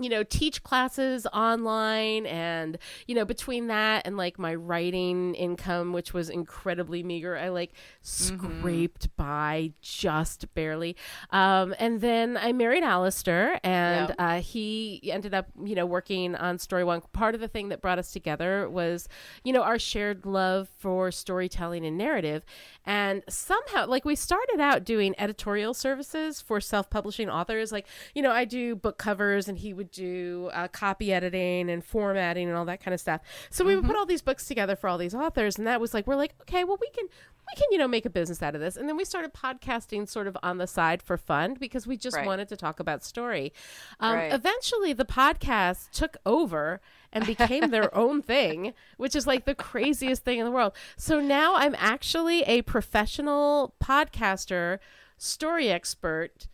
[0.00, 5.92] you know teach classes online and you know between that and like my writing income
[5.92, 10.96] which was incredibly meager i like scraped by just barely.
[11.30, 16.58] Um, and then i married Alistair and uh, he ended up you know working on
[16.58, 17.12] Storywonk.
[17.12, 19.08] Part of the thing that brought us together was
[19.44, 22.44] you know our shared love for storytelling and narrative
[22.88, 27.70] and somehow like we started out doing editorial services for self-publishing authors.
[27.70, 31.84] Like you know i do book covers and he would do uh, copy editing and
[31.84, 33.20] formatting and all that kind of stuff.
[33.50, 35.58] So we would put all these books together for all these authors.
[35.58, 37.06] And that was like we're like okay well we can
[37.50, 40.08] we can you know make a business out of this and then we started podcasting
[40.08, 42.26] sort of on the side for fun because we just Right.
[42.26, 43.52] wanted to talk about story
[44.00, 44.32] um, Right.
[44.32, 46.80] eventually the podcast took over
[47.12, 51.20] and became their own thing which is like the craziest thing in the world so
[51.20, 54.78] now i'm actually a professional podcaster
[55.16, 56.48] story expert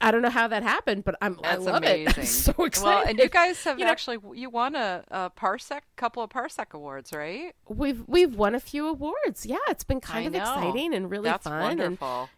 [0.00, 2.08] I don't know how that happened, but I'm That's I love amazing.
[2.08, 2.18] it.
[2.18, 2.84] I'm so excited.
[2.86, 6.30] Well, and you guys have You know- actually you won a, a parsec couple of
[6.30, 7.54] parsec awards, right?
[7.68, 9.46] we've we've won a few awards.
[9.46, 10.38] Yeah, it's been kind I of know.
[10.40, 11.62] exciting and really That's fun.
[11.80, 12.28] And wonderful.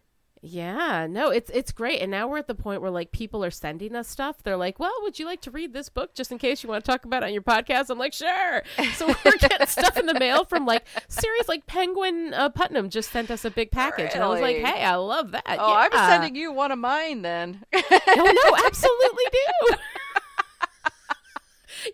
[0.41, 2.01] Yeah, no, it's it's great.
[2.01, 4.41] And now we're at the point where like people are sending us stuff.
[4.41, 6.83] They're like, "Well, would you like to read this book just in case you want
[6.83, 10.05] to talk about it on your podcast?" I'm like, "Sure." So we're getting stuff in
[10.05, 14.11] the mail from like series like Penguin uh, Putnam just sent us a big package,
[14.13, 17.21] and I was like, "Hey, I love that." Oh, I'm sending you one of mine
[17.21, 17.65] then.
[17.73, 17.81] Oh
[18.45, 19.75] no, absolutely do.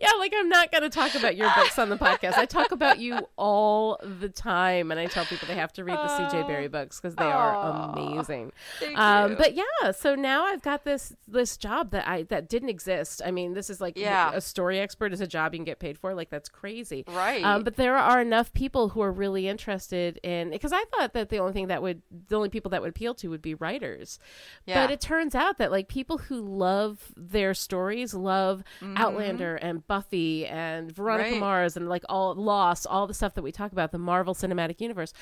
[0.02, 2.34] Yeah, like I'm not going to talk about your books on the podcast.
[2.38, 5.96] I talk about you all the time, and I tell people they have to read
[5.98, 8.52] the CJ Barry books because they are amazing.
[8.96, 13.22] Um, but yeah, so now I've got this this job that I that didn't exist.
[13.26, 14.32] I mean, this is like Yeah.
[14.34, 16.14] a story expert is a job you can get paid for.
[16.14, 17.44] Like that's crazy, Right.
[17.44, 21.30] Um, but there are enough people who are really interested in because I thought that
[21.30, 24.20] the only thing that would the only people that would appeal to would be writers.
[24.66, 24.84] Yeah.
[24.84, 28.64] But it turns out that like people who love their stories love
[28.96, 31.32] Outlander and Buffy and Veronica.
[31.32, 31.40] Right.
[31.40, 34.82] Mars and like all Lost, all the stuff that we talk about, the Marvel Cinematic
[34.82, 35.14] Universe.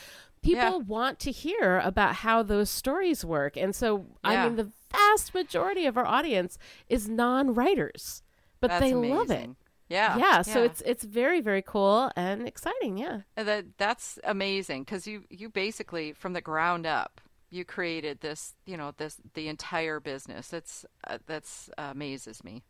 [0.41, 0.77] People Yeah.
[0.77, 3.57] want to hear about how those stories work.
[3.57, 8.23] And so I mean the vast majority of our audience is non-writers,
[8.59, 9.49] but That's they love it.
[9.89, 10.17] Yeah.
[10.17, 13.21] Yeah, so it's it's very very cool and exciting, yeah.
[13.37, 18.55] Uh, that that's amazing because you you basically from the ground up you created this
[18.65, 20.51] you know this the entire business.
[20.53, 22.63] It's uh, that's uh, amazes me.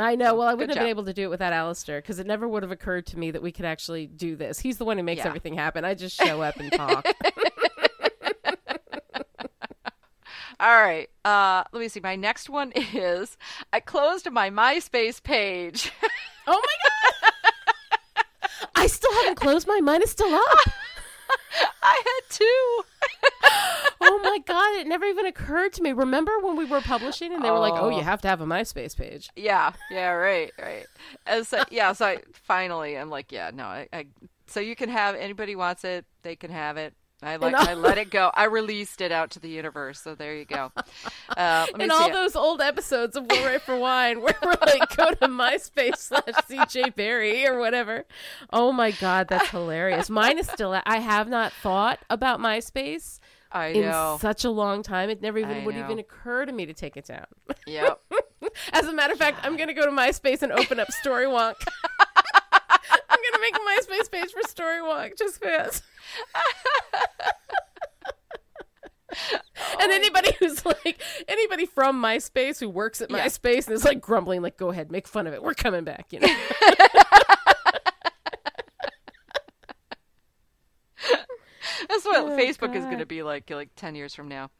[0.00, 0.34] I know.
[0.34, 2.62] Well, I wouldn't have been able to do it without Alistair because it never would
[2.62, 4.60] have occurred to me that we could actually do this.
[4.60, 5.26] He's the one who makes Yeah.
[5.28, 5.84] everything happen.
[5.84, 7.04] I just show up and talk.
[10.60, 11.08] All right.
[11.24, 12.00] Uh, let me see.
[12.00, 13.36] My next one is
[13.72, 15.92] I closed my MySpace page.
[16.46, 18.24] oh my god!
[18.74, 20.58] I still haven't closed my Mine is still up.
[21.82, 22.82] I had two.
[24.10, 24.76] Oh my god!
[24.80, 25.92] It never even occurred to me.
[25.92, 27.96] Remember when we were publishing and they were like, "Oh, Oh.
[27.96, 30.86] you have to have a MySpace page." Yeah, yeah, right, right.
[31.26, 34.06] And so, yeah, so I finally, I'm like, yeah, no, I, I
[34.46, 36.94] so you can have anybody wants it, they can have it.
[37.20, 38.30] I like, all- I let it go.
[38.32, 40.00] I released it out to the universe.
[40.00, 40.70] So there you go.
[41.36, 42.12] Uh, And all it.
[42.12, 46.22] those old episodes of Will Write for Wine where we're like, go to MySpace slash
[46.48, 48.04] CJ Barry or whatever.
[48.52, 50.08] Oh my god, that's hilarious.
[50.08, 50.80] Mine is still.
[50.86, 53.18] I have not thought about MySpace
[53.50, 54.18] I in know.
[54.20, 55.08] such a long time.
[55.10, 55.84] It never even I would know.
[55.84, 57.26] even occur to me to take it down.
[57.66, 58.00] Yep.
[58.72, 61.54] As a matter of fact, I'm gonna go to MySpace and open up Storywonk.
[63.10, 65.82] I'm gonna make a MySpace page for Storywonk just because.
[69.32, 73.24] and oh and anybody who's like anybody from MySpace who works at Yeah.
[73.24, 75.42] MySpace and is like grumbling, like, "Go ahead, make fun of it.
[75.42, 76.28] We're coming back." You know.
[81.88, 84.50] That's what Oh, Facebook is going to be like like 10 years from now.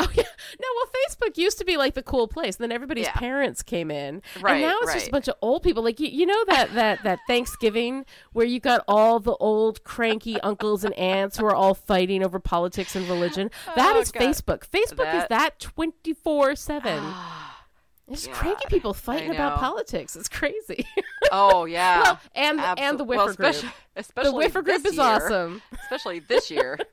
[0.00, 0.22] Oh yeah.
[0.60, 2.56] No, well, Facebook used to be like the cool place.
[2.56, 3.12] And then everybody's Yeah.
[3.12, 5.82] parents came in, Right, and now it's just a bunch of old people.
[5.84, 10.40] Like you, you know that that that Thanksgiving where you got all the old cranky
[10.40, 13.50] uncles and aunts who are all fighting over politics and religion.
[13.76, 14.22] That Oh, is God.
[14.22, 14.66] Facebook.
[14.68, 17.02] Facebook is That- that twenty four seven.
[18.12, 20.16] It's cranky people fighting about politics.
[20.16, 20.86] It's crazy.
[21.34, 22.02] Oh, yeah.
[22.02, 23.38] well, and and the Absol- Whiffer well, group.
[23.48, 25.02] especially, The especially Whiffer group is year.
[25.02, 25.62] awesome.
[25.84, 26.78] Especially this year.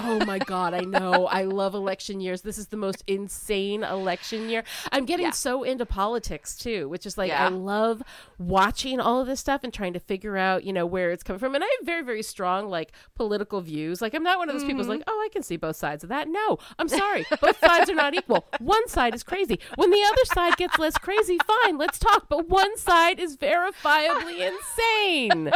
[0.00, 1.26] Oh my god, I know.
[1.26, 2.42] I love election years.
[2.42, 4.64] This is the most insane election year.
[4.92, 5.30] I'm getting Yeah.
[5.32, 7.44] so into politics too, which is like Yeah.
[7.46, 8.02] I love
[8.38, 11.40] watching all of this stuff and trying to figure out, you know, where it's coming
[11.40, 11.54] from.
[11.54, 14.00] And I have very very strong like political views.
[14.00, 14.90] Like I'm not one of those people Mm-hmm.
[14.92, 17.24] who's like, "Oh, I can see both sides of that." No, I'm sorry.
[17.40, 18.46] both sides are not equal.
[18.60, 19.58] One side is crazy.
[19.76, 22.28] When the other side gets less crazy, fine, let's talk.
[22.28, 25.52] But one side is verifiably insane.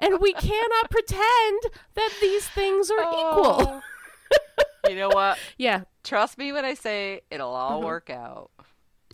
[0.00, 1.60] And we cannot pretend
[1.94, 3.82] that these things are equal.
[4.88, 5.38] you know what?
[5.58, 7.86] Yeah, Trust me when I say it'll all Mm-hmm.
[7.86, 8.50] work out.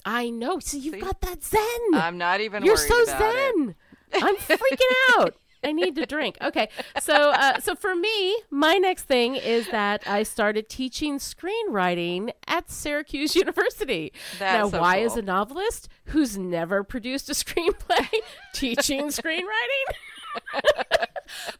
[0.05, 0.59] I know.
[0.59, 1.01] So you've See?
[1.01, 1.63] got that zen.
[1.95, 3.55] I'm not even You're worried so about it.
[3.57, 3.75] zen.
[4.15, 5.35] I'm freaking out.
[5.65, 6.37] I need to drink.
[6.43, 6.69] Okay,
[7.01, 12.69] so uh, so for me, my next thing is that I started teaching screenwriting at
[12.69, 14.13] Syracuse University.
[14.41, 18.09] That's now, so why is a novelist who's never produced a screenplay
[18.53, 19.95] teaching screenwriting?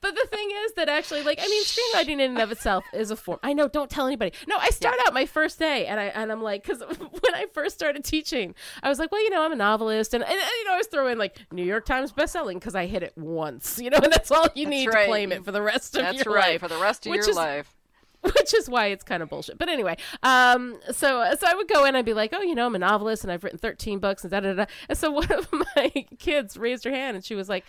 [0.01, 3.11] But the thing is that actually, like, I mean, screenwriting in and of itself is
[3.11, 3.39] a form.
[3.43, 3.69] I know.
[3.69, 4.33] Don't tell anybody.
[4.47, 7.47] No, I start out my first day, and I and I'm like, because when I
[7.53, 10.65] first started teaching, I was like, well, you know, I'm a novelist, and, and, you
[10.65, 13.91] know, I was throwing like New York Times bestselling because I hit it once, you
[13.91, 15.03] know, and that's all you That's need right.
[15.03, 16.17] to claim it for the rest of your life.
[16.17, 16.51] That's your right.
[16.53, 16.61] life.
[16.61, 17.75] For the rest of which your is- life.
[18.37, 19.59] which is why it's kind of bullshit.
[19.59, 22.67] But anyway, um, so so I would go in, I'd be like, oh, you know,
[22.67, 24.67] I'm a novelist and I've written 13 books and da da da.
[24.89, 27.65] And so one of my kids raised her hand and she was like,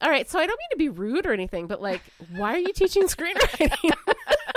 [0.00, 2.00] all right, so I don't mean to be rude or anything, but like,
[2.34, 3.72] why are you teaching screenwriting?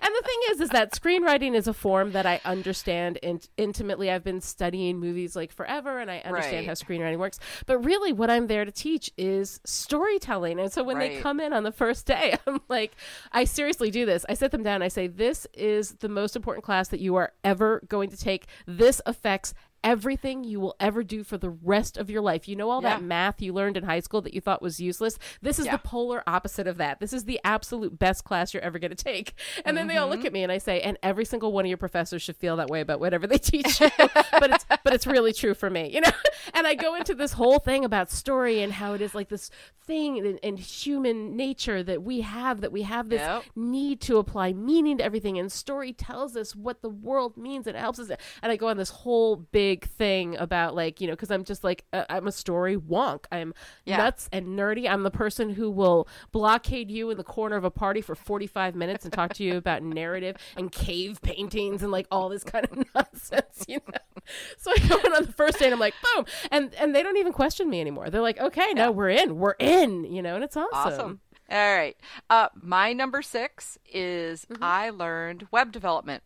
[0.00, 4.10] and the thing is, is that screenwriting is a form that I understand in- intimately.
[4.10, 6.66] I've been studying movies like forever, and I understand Right.
[6.66, 7.38] how screenwriting works.
[7.66, 10.58] But really, what I'm there to teach is storytelling.
[10.60, 12.94] And so when they come in on the first day, I'm like,
[13.32, 14.24] I seriously do this.
[14.28, 14.82] I sit them down.
[14.82, 18.46] I say, this is the most important class that you are ever going to take.
[18.66, 19.54] This affects
[19.84, 22.48] everything you will ever do for the rest of your life.
[22.48, 25.18] You know all that math you learned in high school that you thought was useless?
[25.42, 25.72] This is Yeah.
[25.72, 27.00] the polar opposite of that.
[27.00, 29.34] This is the absolute best class you're ever going to take.
[29.64, 30.16] And then they all Mm-hmm.
[30.16, 32.56] look at me and I say, and every single one of your professors should feel
[32.56, 33.90] that way about whatever they teach you.
[33.98, 36.10] but it's but it's really true for me, you know.
[36.54, 39.50] And I go into this whole thing about story and how it is like this
[39.86, 43.42] thing in, in human nature that we have that we have this Yep.
[43.54, 47.76] need to apply meaning to everything and story tells us what the world means and
[47.76, 48.10] it helps us
[48.42, 51.62] and i go on this whole big thing about like you know because i'm just
[51.64, 53.52] like uh, i'm a story wonk i'm
[53.84, 53.98] Yeah.
[53.98, 57.70] nuts and nerdy i'm the person who will blockade you in the corner of a
[57.70, 62.06] party for 45 minutes and talk to you about narrative and cave paintings and like
[62.10, 64.22] all this kind of nonsense you know
[64.56, 67.02] so i go in on the first day and i'm like boom and and they
[67.02, 70.34] don't even question me anymore they're like okay no we're in we're in you know
[70.34, 71.20] and it's awesome, Awesome.
[71.50, 71.96] All right.
[72.28, 74.62] Uh, my number six is Mm-hmm.
[74.62, 76.22] I learned web development,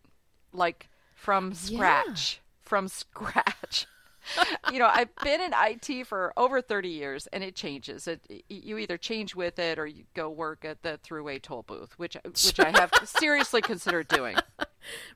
[0.52, 2.40] like from scratch.
[2.72, 3.86] From scratch.
[4.72, 8.08] you know, I've been in IT for over 30 years, and it changes.
[8.08, 11.98] It, you either change with it or you go work at the throughway toll booth,
[11.98, 14.36] which which I have seriously considered doing.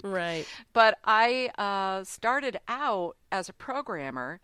[0.03, 4.39] right But I uh, started out as a programmer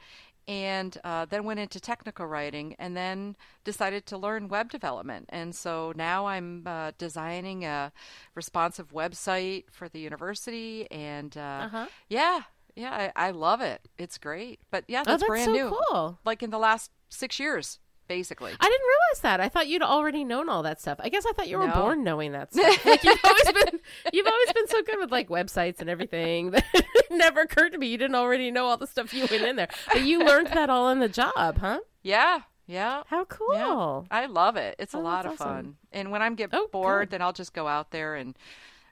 [0.48, 5.26] and uh, then went into technical writing and then decided to learn web development.
[5.28, 7.92] And so now I'm uh, designing a
[8.34, 10.90] responsive website for the university.
[10.90, 11.86] And uh, Uh-huh.
[12.08, 12.40] yeah,
[12.76, 13.80] yeah, I, I love it.
[13.98, 14.60] It's great.
[14.70, 15.76] But yeah, that's, oh that's, that's brand so new.
[15.90, 18.52] cool Like in the last six years, basically.
[18.52, 19.40] I didn't realize that.
[19.40, 20.98] I thought you'd already known all that stuff.
[21.00, 21.74] I guess I thought you were No.
[21.74, 22.84] born knowing that stuff.
[22.86, 23.80] Like you've always been,
[24.12, 26.50] you've always been so good with like websites and everything.
[26.52, 29.42] That it never occurred to me you didn't already know all the stuff you went
[29.44, 29.68] in there.
[29.92, 31.80] But you learned that all on the job, huh?
[32.02, 33.02] Yeah, yeah.
[33.06, 34.06] How cool!
[34.10, 34.76] Yeah, I love it.
[34.78, 35.46] It's a Oh, lot of awesome.
[35.46, 35.76] fun.
[35.92, 37.10] And when I'm get Oh, bored, good.
[37.10, 38.36] then I'll just go out there and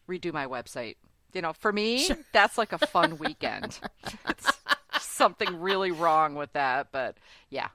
[0.09, 0.97] redo my website.
[1.33, 3.79] You know, for me, that's like a fun weekend.
[4.29, 4.51] it's
[5.01, 7.17] something really wrong with that, but
[7.49, 7.69] yeah.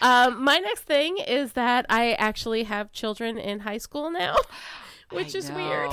[0.00, 4.36] Um, my next thing is that I actually have children in high school now,
[5.10, 5.90] which I is weird.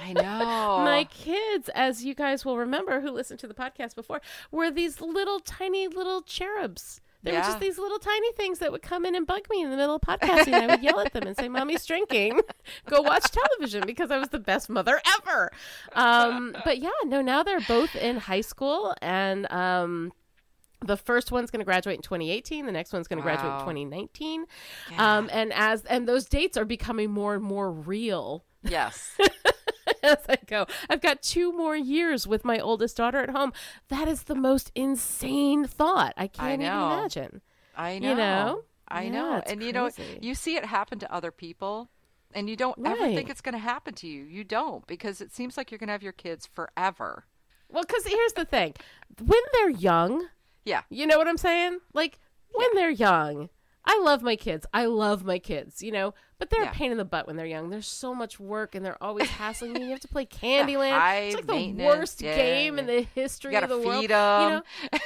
[0.00, 0.78] I know.
[0.84, 4.20] My kids, as you guys will remember who listened to the podcast before,
[4.50, 7.00] were these little tiny little cherubs.
[7.26, 9.70] They were just these little tiny things that would come in and bug me in
[9.70, 10.54] the middle of podcasting.
[10.54, 12.40] I would yell at them and say, "Mommy's drinking.
[12.88, 15.50] Go watch television," because I was the best mother ever.
[15.92, 20.12] Um, but yeah, no, now they're both in high school, and um,
[20.84, 22.66] the first one's going to graduate in 2018.
[22.66, 23.58] The next one's going to graduate in Wow.
[23.60, 24.44] 2019.
[24.98, 29.16] Um, and as and those dates are becoming more and more real Yes.
[30.06, 30.66] as I go.
[30.88, 33.52] I've got two more years with my oldest daughter at home.
[33.88, 36.14] That is the most insane thought.
[36.16, 36.92] I can't even know.
[36.92, 37.42] imagine.
[37.76, 38.08] I know.
[38.10, 38.62] You know?
[38.88, 39.42] I Yeah, know.
[39.46, 39.90] And you know,
[40.20, 41.90] you see it happen to other people
[42.32, 44.22] and you don't ever think it's going to happen to you.
[44.24, 47.24] You don't because it seems like you're going to have your kids forever.
[47.70, 48.74] Well, because here's the thing:
[49.20, 50.28] when they're young,
[50.64, 50.82] Yeah.
[50.88, 51.78] you know what I'm saying?
[51.94, 52.18] Like
[52.52, 53.48] when they're young.
[53.86, 54.66] I love my kids.
[54.74, 56.70] I love my kids, you know, but they're Yeah.
[56.70, 57.70] a pain in the butt when they're young.
[57.70, 59.84] There's so much work and they're always hassling me.
[59.84, 61.26] You have to play Candyland.
[61.26, 63.94] It's like the worst yeah, game in the history You of the world.
[64.00, 64.50] feed You them.
[64.50, 64.98] know?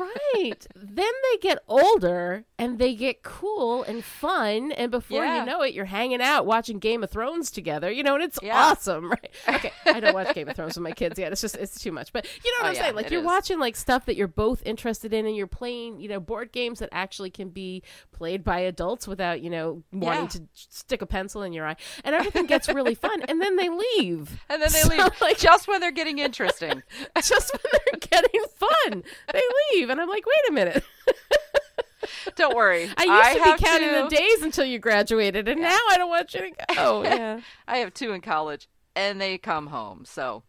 [0.00, 0.66] Right.
[0.74, 4.72] Then they get older and they get cool and fun.
[4.72, 5.40] And before Yeah.
[5.40, 8.38] you know it, you're hanging out watching Game of Thrones together, you know, and it's
[8.42, 8.56] Yeah.
[8.70, 9.30] awesome, right?
[9.48, 9.72] Okay.
[9.86, 11.32] I don't watch Game of Thrones with my kids yet.
[11.32, 12.12] It's just, it's too much.
[12.12, 12.94] But you know what Oh, I'm yeah, saying?
[12.96, 13.26] Like you're is.
[13.26, 16.78] watching like stuff that you're both interested in and you're playing, you know, board games
[16.80, 17.82] that actually can be
[18.12, 21.76] played by adults without, you know, wanting to stick a pencil in your eye.
[22.04, 23.22] And everything gets really fun.
[23.22, 24.40] And then they leave.
[24.48, 26.82] And then they So, leave like, just when they're getting interesting.
[27.22, 29.42] just when they're getting fun, they
[29.72, 30.84] leave, and I'm like, wait a minute.
[32.36, 32.90] Don't worry.
[32.96, 35.96] I used to have be counting two, the days until you graduated, and now I
[35.96, 36.54] don't want you to go.
[36.78, 40.04] Oh yeah, I have two in college and they come home.
[40.04, 40.42] So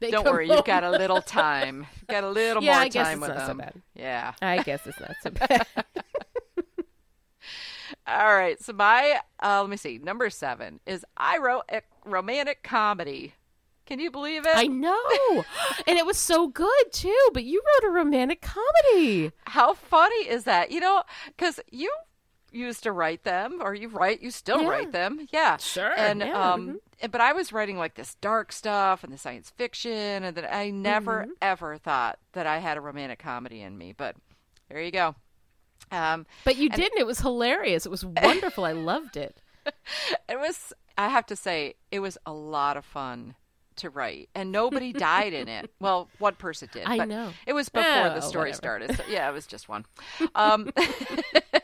[0.00, 0.56] They don't worry, home.
[0.56, 1.86] you've got a little time.
[2.00, 3.56] You've got a little Yeah, more I guess time it's with not so them.
[3.58, 3.82] bad.
[3.94, 4.32] Yeah.
[4.42, 5.66] I guess it's not so bad.
[8.06, 8.60] All right.
[8.62, 9.98] So my uh, let me see.
[9.98, 13.34] Number seven is I wrote a romantic comedy.
[13.88, 14.54] Can you believe it?
[14.54, 15.44] I know,
[15.86, 17.28] and it was so good too.
[17.32, 19.32] But you wrote a romantic comedy.
[19.46, 20.70] How funny is that?
[20.70, 21.90] You know, because you
[22.52, 24.68] used to write them, or you write, you still Yeah.
[24.68, 25.26] write them.
[25.32, 26.80] Yeah, Sure, And yeah, um,
[27.10, 30.70] but I was writing like this dark stuff and the science fiction, and that I
[30.70, 31.32] never Mm-hmm.
[31.40, 33.94] ever thought that I had a romantic comedy in me.
[33.96, 34.16] But
[34.68, 35.14] there you go.
[35.90, 36.98] Um, But you didn't.
[36.98, 37.86] It was hilarious.
[37.86, 38.64] It was wonderful.
[38.64, 39.40] I loved it.
[40.28, 40.72] it was.
[40.96, 43.36] I have to say, it was a lot of fun
[43.78, 45.70] to write, and nobody died in it.
[45.80, 46.84] Well, one person did.
[46.86, 47.32] I but know.
[47.46, 48.52] It was before Oh, the story whatever.
[48.52, 48.96] started.
[48.96, 49.86] So, yeah, it was just one.
[50.34, 50.70] Um,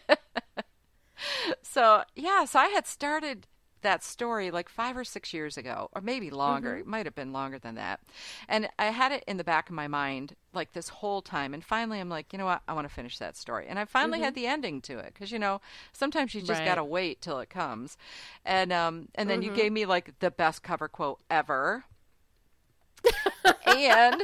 [1.63, 3.47] so yeah, so I had started
[3.83, 6.71] that story like five or six years ago, or maybe longer.
[6.71, 6.81] Mm-hmm.
[6.81, 8.01] It might have been longer than that.
[8.49, 11.53] And I had it in the back of my mind like this whole time.
[11.53, 12.63] And finally, I'm like, you know what?
[12.67, 13.67] I want to finish that story.
[13.69, 15.61] And I finally had the ending to it because you know
[15.93, 16.61] sometimes you just Mm-hmm.
[16.61, 16.65] Right.
[16.65, 17.99] gotta wait till it comes.
[18.45, 19.43] And um, and then Mm-hmm.
[19.43, 21.85] you gave me like the best cover quote ever.
[23.67, 24.23] And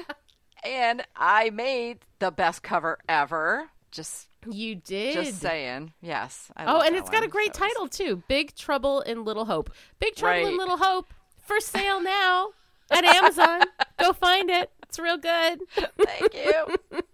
[0.65, 3.71] and I made the best cover ever.
[3.91, 5.15] Just You did.
[5.15, 5.93] just saying.
[6.01, 6.51] Yes.
[6.57, 8.23] I Oh, and it's got a great So title too.
[8.29, 9.71] Big Trouble in Little Hope.
[9.99, 12.51] Big Trouble in Little Hope for sale now
[12.91, 13.63] at Amazon.
[13.99, 14.71] Go find it.
[14.91, 15.61] It's real good.
[15.99, 16.77] Thank you.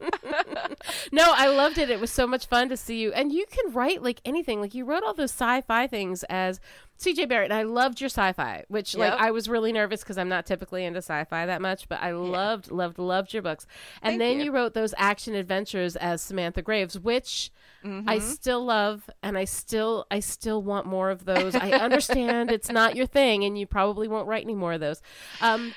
[1.12, 1.88] No, I loved it.
[1.90, 3.12] It was so much fun to see you.
[3.12, 4.60] And you can write like anything.
[4.60, 6.60] Like you wrote all those sci-fi things as
[6.98, 7.44] CJ Barry.
[7.44, 10.84] And I loved your sci-fi, which like I was really nervous because I'm not typically
[10.84, 13.66] into sci-fi that much, but I loved, loved, loved your books.
[14.02, 14.46] And Thank then you.
[14.46, 14.52] you.
[14.52, 17.50] wrote those action adventures as Samantha Graves, which
[17.84, 18.08] Mm-hmm.
[18.08, 21.54] I still love and I still I still want more of those.
[21.54, 25.00] I understand it's not your thing and you probably won't write any more of those.
[25.40, 25.72] Um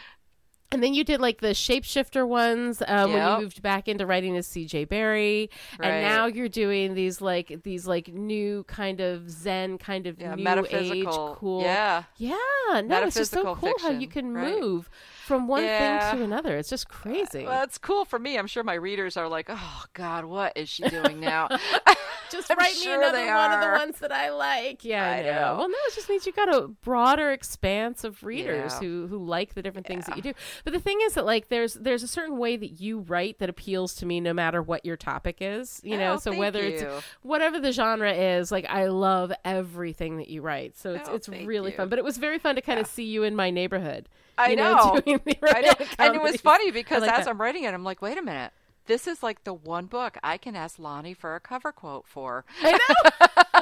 [0.72, 4.38] and then you did like the shapeshifter ones um, when you moved back into writing
[4.38, 4.86] as C.J.
[4.86, 5.50] Barry,
[5.80, 5.88] Right.
[5.90, 10.36] and now you're doing these like these like new kind of Zen kind of Yeah,
[10.36, 11.62] new age cool.
[11.64, 12.04] Yeah.
[12.18, 12.36] yeah.
[12.84, 14.60] No, it's just so cool how you fiction, can right.
[14.60, 14.90] move
[15.30, 16.10] from one Yeah.
[16.12, 16.58] thing to another.
[16.58, 17.46] It's just crazy.
[17.46, 18.38] Well, it's cool for me.
[18.38, 21.48] I'm sure my readers are like, "Oh God, what is she doing now?"
[22.32, 24.84] just write sure me another one of the ones that I like.
[24.84, 25.32] Yeah, I, I know.
[25.32, 25.56] know.
[25.60, 28.80] Well, no, it just means you got a broader expanse of readers Yeah.
[28.80, 30.34] who who like the different things that you do.
[30.64, 33.50] But the thing is that like there's there's a certain way that you write that
[33.50, 35.80] appeals to me no matter what your topic is.
[35.84, 36.76] You know, Oh, so thank whether you.
[36.76, 40.78] it's whatever the genre is, like I love everything that you write.
[40.78, 41.78] So it's Oh, it's really you.
[41.78, 41.90] fun.
[41.90, 44.10] But it was very fun to kind of see you in my neighborhood.
[44.40, 45.02] I know.
[45.06, 45.74] the I know.
[46.00, 47.32] And it was funny because like as that.
[47.32, 48.52] I'm writing it, I'm like, "Wait a minute."
[48.86, 52.46] This is like the one book I can ask Lani for a cover quote for.
[52.64, 53.62] I know.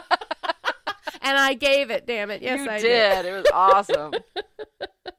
[1.21, 2.05] and I gave it.
[2.05, 2.41] Damn it!
[2.41, 3.25] Yes, you I did.
[3.25, 4.13] It was awesome.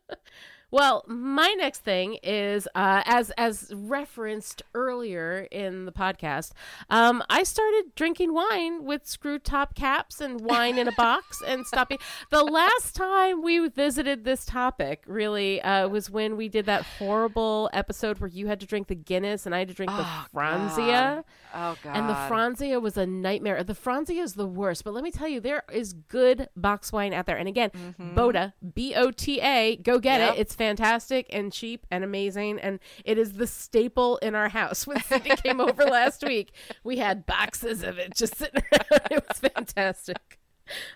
[0.70, 6.52] Well, my next thing is uh, as as referenced earlier in the podcast.
[6.90, 11.66] Um, I started drinking wine with screw top caps and wine in a box and
[11.66, 11.96] stopping.
[12.30, 17.70] The last time we visited this topic really uh, was when we did that horrible
[17.72, 20.26] episode where you had to drink the Guinness and I had to drink the Oh,
[20.34, 20.86] Franzia.
[21.16, 21.24] God.
[21.54, 21.96] Oh god.
[21.96, 23.64] And the Franzia was a nightmare.
[23.64, 27.14] The Franzia is the worst, but let me tell you, there is good box wine
[27.14, 27.38] out there.
[27.38, 30.34] And again, Bota, B O T A, go get Yep.
[30.34, 30.40] it.
[30.40, 32.58] It's fantastic and cheap and amazing.
[32.60, 34.86] And it is the staple in our house.
[34.86, 36.52] When Cindy came over last week,
[36.82, 39.02] we had boxes of it just sitting around.
[39.10, 40.38] It was fantastic.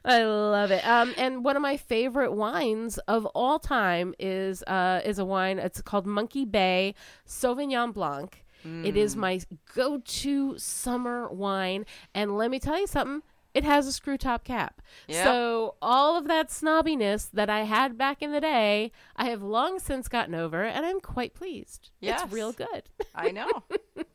[0.05, 0.87] I love it.
[0.87, 5.59] Um, and one of my favorite wines of all time is uh, is a wine.
[5.59, 6.95] It's called Monkey Bay
[7.27, 8.45] Sauvignon Blanc.
[8.85, 9.41] It is my
[9.75, 11.85] go-to summer wine,
[12.15, 13.23] and let me tell you something.
[13.55, 14.81] It has a screw top cap.
[15.09, 15.25] Yep.
[15.25, 19.79] So all of that snobbiness that I had back in the day, I have long
[19.79, 21.91] since gotten over, and I'm quite pleased.
[22.01, 22.23] Yes.
[22.25, 22.85] It's real good.
[23.15, 23.51] I know.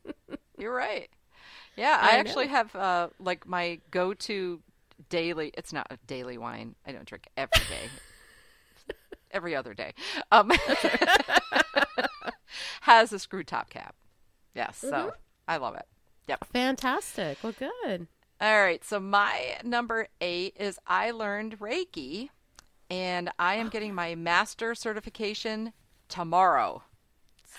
[0.58, 1.08] You're right.
[1.76, 4.60] Yeah, I, I actually have uh like my go-to
[5.08, 5.52] daily.
[5.56, 6.74] It's not a daily wine.
[6.84, 8.94] I don't drink every day.
[9.30, 9.94] every other day.
[10.32, 10.50] Um
[12.80, 13.94] has a screw top cap.
[14.54, 14.88] Yes, Mm-hmm.
[15.08, 15.14] so
[15.46, 15.86] I love it.
[16.26, 16.46] Yep.
[16.52, 17.38] Fantastic.
[17.42, 18.06] Well, good.
[18.40, 22.28] All right, so my number 8 is I learned Reiki
[22.88, 25.72] and I am getting my master certification
[26.08, 26.84] tomorrow.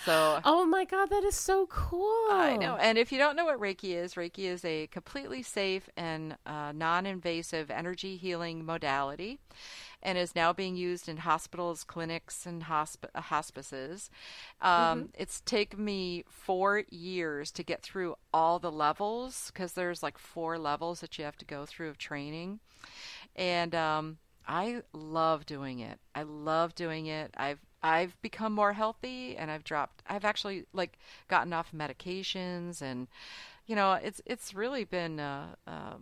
[0.06, 2.28] So Oh my God, that is so cool.
[2.30, 2.76] I know.
[2.76, 6.72] And if you don't know what Reiki is, Reiki is a completely safe and uh,
[6.72, 9.38] non invasive energy healing modality
[10.02, 14.10] and is now being used in hospitals, clinics, and hosp- uh, hospices.
[14.60, 20.18] Um, It's taken me four years to get through all the levels because there's like
[20.18, 22.60] four levels that you have to go through of training.
[23.36, 25.98] And um, I love doing it.
[26.14, 27.32] I love doing it.
[27.36, 30.98] I've I've become more healthy and I've dropped I've actually like
[31.28, 33.08] gotten off medications and
[33.66, 35.94] you know it's it's really been uh, uh,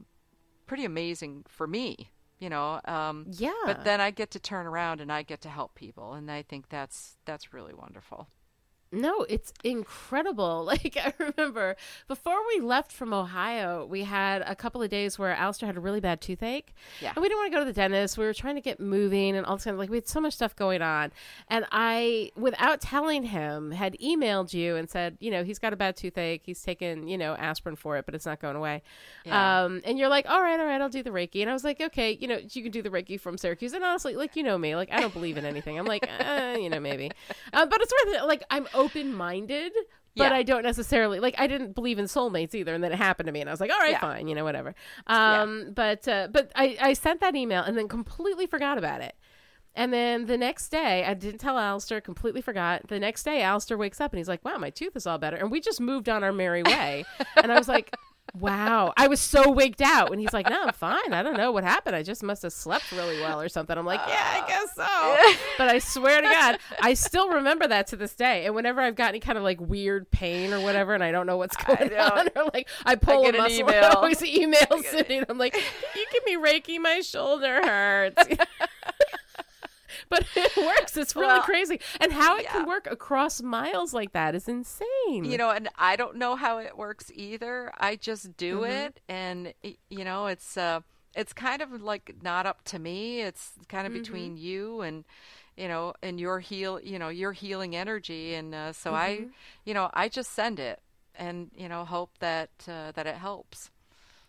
[0.66, 3.52] pretty amazing for me you know um, Yeah.
[3.66, 6.42] but then I get to turn around and I get to help people and I
[6.42, 8.28] think that's that's really wonderful
[8.90, 10.66] No, it's incredible.
[10.78, 11.76] Like I remember
[12.08, 15.80] before we left from Ohio, we had a couple of days where Alistair had a
[15.80, 16.74] really bad toothache.
[17.00, 17.12] Yeah.
[17.14, 18.18] And we didn't want to go to the dentist.
[18.18, 20.20] We were trying to get moving and all this kind of like we had so
[20.20, 21.10] much stuff going on.
[21.48, 25.76] And I, without telling him, had emailed you and said, you know, he's got a
[25.76, 26.42] bad toothache.
[26.44, 28.82] He's taken, you know, aspirin for it, but it's not going away.
[29.24, 29.64] Yeah.
[29.64, 31.40] Um, and you're like, all right, all right, I'll do the Reiki.
[31.40, 33.72] And I was like, okay, you know, you can do the Reiki from Syracuse.
[33.72, 35.78] And honestly, like, you know me, like, I don't believe in anything.
[35.78, 37.10] I'm like, eh, you know, maybe.
[37.50, 38.26] Uh, but it's worth it.
[38.26, 39.72] Like, I'm open minded,
[40.16, 40.34] but Yeah.
[40.34, 42.74] I don't necessarily, like, I didn't believe in soulmates either.
[42.74, 43.40] And then it happened to me.
[43.40, 44.00] And I was like, all right, Yeah.
[44.00, 44.74] fine, you know, whatever.
[45.06, 49.14] Um, But, uh, but I, I sent that email and then completely forgot about it.
[49.74, 52.88] And then the next day, I didn't tell Alistair, completely forgot.
[52.88, 55.36] The next day, Alistair wakes up and he's like, wow, my tooth is all better.
[55.36, 57.04] And we just moved on our merry way.
[57.36, 57.94] and I was like,
[58.34, 58.92] wow.
[58.96, 60.10] I was so wigged out.
[60.10, 61.12] And he's like, no, I'm fine.
[61.12, 61.96] I don't know what happened.
[61.96, 63.76] I just must have slept really well or something.
[63.76, 65.42] I'm like, yeah, I guess so.
[65.58, 68.46] but I swear to God, I still remember that to this day.
[68.46, 71.26] And whenever I've got any kind of like weird pain or whatever, and I don't
[71.26, 73.92] know what's going on, or like I pull get a muscle, I email.
[73.96, 75.22] always email Cindy.
[75.28, 78.22] I'm like, you give me Reiki, my shoulder hurts.
[80.08, 80.96] but it works.
[80.96, 81.80] It's really Well, crazy.
[82.00, 82.52] And how it yeah.
[82.52, 85.24] can work across miles like that is insane.
[85.24, 88.70] you know and i don't know how it works either i just do Mm-hmm.
[88.70, 89.54] it and
[89.90, 90.80] you know it's uh
[91.14, 93.96] it's kind of like not up to me it's kind Mm-hmm.
[93.96, 95.04] of between you and
[95.56, 99.24] you know and your heal you know your healing energy and uh, so Mm-hmm.
[99.24, 99.26] i
[99.64, 100.80] you know i just send it
[101.14, 103.70] and you know hope that uh, that it helps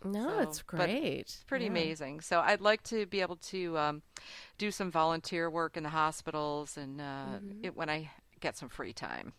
[0.04, 1.20] no, so, it's great.
[1.20, 1.70] it's pretty Yeah.
[1.70, 2.20] amazing.
[2.20, 4.02] So I'd like to be able to um,
[4.58, 7.64] do some volunteer work in the hospitals and uh, Mm-hmm.
[7.64, 9.32] it, when I get some free time.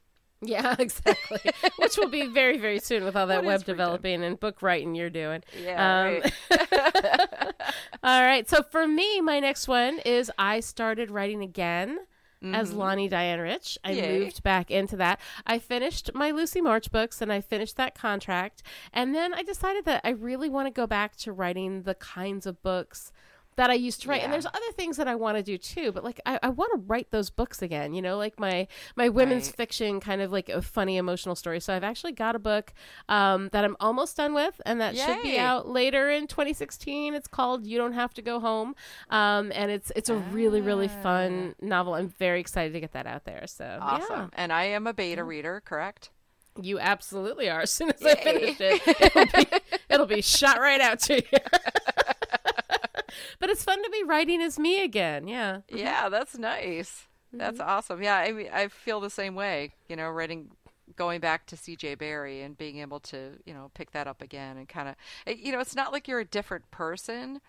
[0.44, 1.40] Yeah, exactly.
[1.78, 4.96] Which will be very, very soon with all that What web developing and book writing
[4.96, 5.44] you're doing.
[5.64, 6.60] Yeah, Um,
[8.04, 8.50] all right.
[8.50, 12.00] So for me, my next one is I started writing again.
[12.44, 14.00] As Lani Diane Rich, I Mm-hmm.
[14.04, 14.20] Yay.
[14.20, 15.20] moved back into that.
[15.46, 18.64] I finished my Lucy March books and I finished that contract.
[18.92, 22.46] And then I decided that I really want to go back to writing the kinds
[22.48, 23.12] of books
[23.58, 24.24] that I used to write.
[24.24, 26.72] And there's other things that I want to do too, but like I, I want
[26.74, 29.56] to write those books again, you know, like my my women's Right.
[29.58, 31.60] fiction kind of like a funny emotional story.
[31.60, 32.74] So I've actually got a book
[33.10, 37.14] um, that I'm almost done with and that should be out later in 2016.
[37.14, 38.76] It's called You Don't Have to Go Home.
[39.10, 41.94] Um, and it's it's a really, really fun novel.
[41.94, 43.46] I'm very excited to get that out there.
[43.48, 44.32] So Awesome.
[44.34, 46.10] And I am a beta reader, correct?
[46.62, 47.62] you absolutely are.
[47.62, 48.82] As soon as I finish it,
[49.16, 49.48] it'll be,
[49.90, 51.22] it'll be shot right out to you.
[53.40, 55.28] but it's fun to be writing as me again.
[55.28, 55.62] Yeah.
[55.70, 57.08] Yeah, that's nice.
[57.34, 58.04] That's awesome.
[58.04, 59.72] Yeah, I mean, I feel the same way.
[59.88, 60.52] You know, writing,
[60.96, 61.96] going back to C.J.
[61.96, 64.96] Barry and being able to, you know, pick that up again and kind of,
[65.40, 67.40] you know, it's not like you're a different person,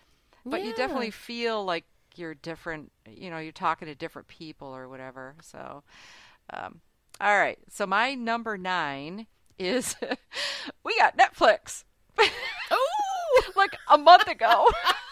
[0.45, 1.85] but you definitely feel like
[2.15, 2.91] you're different.
[3.09, 5.35] You know, you're talking to different people or whatever.
[5.41, 5.83] So,
[6.51, 6.81] um,
[7.19, 7.59] all right.
[7.69, 9.27] So my number nine
[9.59, 9.95] is
[10.83, 11.83] we got Netflix.
[12.71, 14.69] Oh, like a month ago.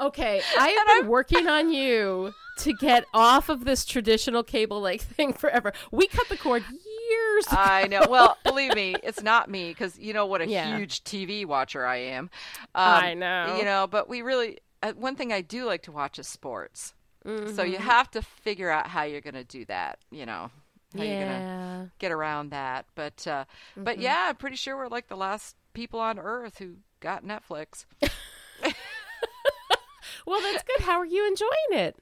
[0.00, 0.42] okay.
[0.58, 5.32] I have been working on you to get off of this traditional cable like thing
[5.32, 5.72] forever.
[5.92, 7.56] We cut the cord years ago.
[7.56, 8.06] I know.
[8.08, 10.76] Well, believe me, it's not me because you know what a Yeah.
[10.76, 12.24] huge TV watcher I am.
[12.74, 13.56] Um, I know.
[13.58, 16.94] You know, but we really uh, one thing I do like to watch is sports.
[17.24, 17.72] So Mm-hmm.
[17.72, 19.98] you have to figure out how you're going to do that.
[20.10, 20.50] You know,
[20.96, 22.86] how you're going to get around that.
[22.94, 23.44] But uh,
[23.74, 23.84] Mm-hmm.
[23.84, 27.84] but yeah, I'm pretty sure we're like the last people on Earth who got Netflix.
[30.28, 30.84] Well, that's good.
[30.84, 31.96] How are you enjoying it?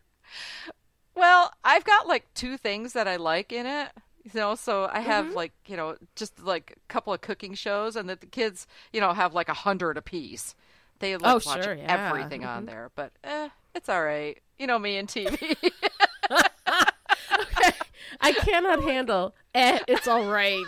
[1.15, 3.91] Well, I've got like two things that I like in it.
[4.25, 5.37] You know, so I have Mm-hmm.
[5.37, 9.01] like you know just like a couple of cooking shows, and that the kids you
[9.01, 10.55] know have like a hundred apiece.
[10.99, 12.09] They like Oh, watch sure, yeah.
[12.09, 14.39] everything on there, but eh, it's all right.
[14.59, 15.57] You know me and TV.
[16.31, 17.73] okay.
[18.21, 19.35] I cannot handle.
[19.55, 20.65] Eh, it's all right.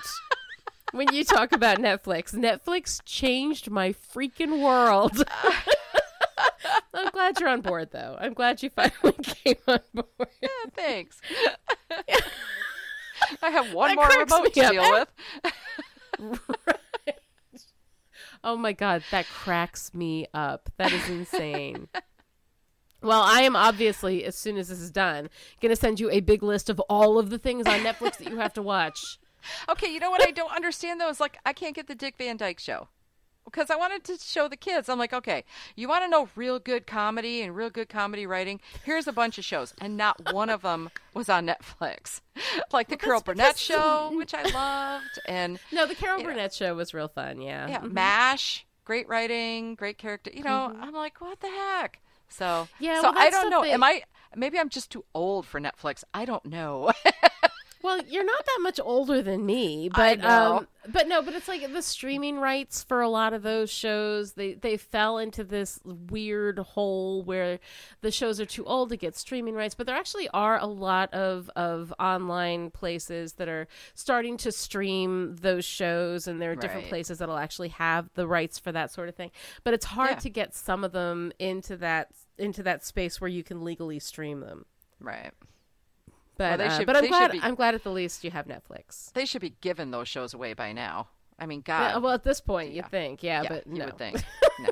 [0.93, 5.25] When you talk about Netflix, Netflix changed my freaking world.
[6.99, 8.17] I'm glad you're on board, though.
[8.19, 10.29] I'm glad you finally came on board.
[10.43, 11.21] Yeah, thanks.
[13.43, 14.73] I have one That more remote to up.
[14.73, 15.07] deal
[16.21, 16.41] with.
[18.45, 20.71] Oh my god, that cracks me up.
[20.77, 21.89] That is insane.
[23.03, 25.29] Well, I am obviously, as soon as this is done,
[25.61, 28.29] going to send you a big list of all of the things on Netflix that
[28.31, 29.19] you have to watch.
[29.69, 32.15] Okay, you know what I don't understand though is like I can't get the Dick
[32.17, 32.89] Van Dyke show.
[33.51, 34.89] Because I wanted to show the kids.
[34.89, 35.45] I'm like, okay,
[35.77, 38.61] you want to know real good comedy and real good comedy writing?
[38.85, 42.21] Here's a bunch of shows, and not one of them was on Netflix.
[42.73, 46.31] like the Carol Burnett because- show, which I loved, and No, the Carol You know.
[46.31, 47.41] Burnett show was real fun.
[47.41, 47.69] Yeah.
[47.69, 47.93] yeah, Mhm.
[47.93, 50.31] Mash, great writing, great character.
[50.33, 52.01] You know, I'm like, what the heck?
[52.29, 52.85] So Mm-hmm.
[52.85, 53.65] Yeah, so well, I don't know.
[53.65, 54.03] Am I?
[54.37, 56.05] Maybe I'm just too old for Netflix.
[56.13, 56.93] I don't know.
[57.83, 61.73] Well, you're not that much older than me, but um, but no, but it's like
[61.73, 64.33] the streaming rights for a lot of those shows.
[64.33, 67.61] They they fell into this weird hole where
[68.01, 69.75] the shows are too old to get streaming rights.
[69.77, 75.37] But there actually are a lot of of online places that are starting to stream
[75.37, 76.91] those shows, and there are different Right.
[76.91, 79.31] places that'll actually have the rights for that sort of thing.
[79.63, 80.17] But it's hard Yeah.
[80.17, 82.09] to get some of them into that
[82.39, 84.65] into that space where you can legally stream them.
[85.01, 85.33] right.
[86.39, 88.47] But they uh, should- but I'm glad be- I'm glad at the least you have
[88.47, 89.13] Netflix.
[89.13, 91.09] They should be giving those shows away by now.
[91.39, 92.03] I mean, Yeah, God.
[92.03, 92.83] well, at this point, yeah.
[92.85, 93.85] you think, yeah, yeah, but you no.
[93.87, 94.23] would think.
[94.61, 94.71] No.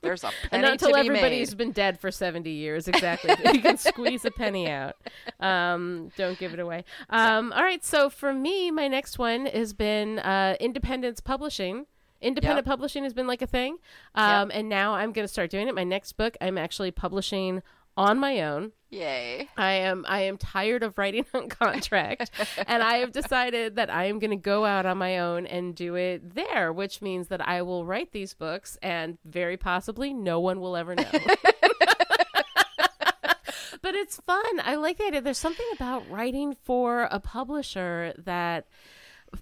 [0.00, 1.58] There's a penny and not until everybody's made.
[1.58, 2.86] been dead for 70 years.
[2.88, 3.34] Exactly.
[3.52, 4.94] you can squeeze a penny out.
[5.40, 6.84] Um, don't give it away.
[7.10, 7.84] Um, all right.
[7.84, 11.86] So for me, my next one has been uh, Independence Publishing.
[12.22, 12.70] Independent Yep.
[12.72, 13.78] publishing has been like a thing.
[14.14, 15.74] Um, And now I'm going to start doing it.
[15.74, 17.62] My next book, I'm actually publishing
[17.98, 18.70] on my own.
[18.90, 19.50] Yay.
[19.56, 22.30] I am I am tired of writing on contract
[22.66, 25.74] and I have decided that I am going to go out on my own and
[25.74, 30.38] do it there, which means that I will write these books and very possibly no
[30.38, 31.04] one will ever know.
[33.82, 34.60] but it's fun.
[34.62, 35.20] I like the idea.
[35.20, 38.68] There's something about writing for a publisher that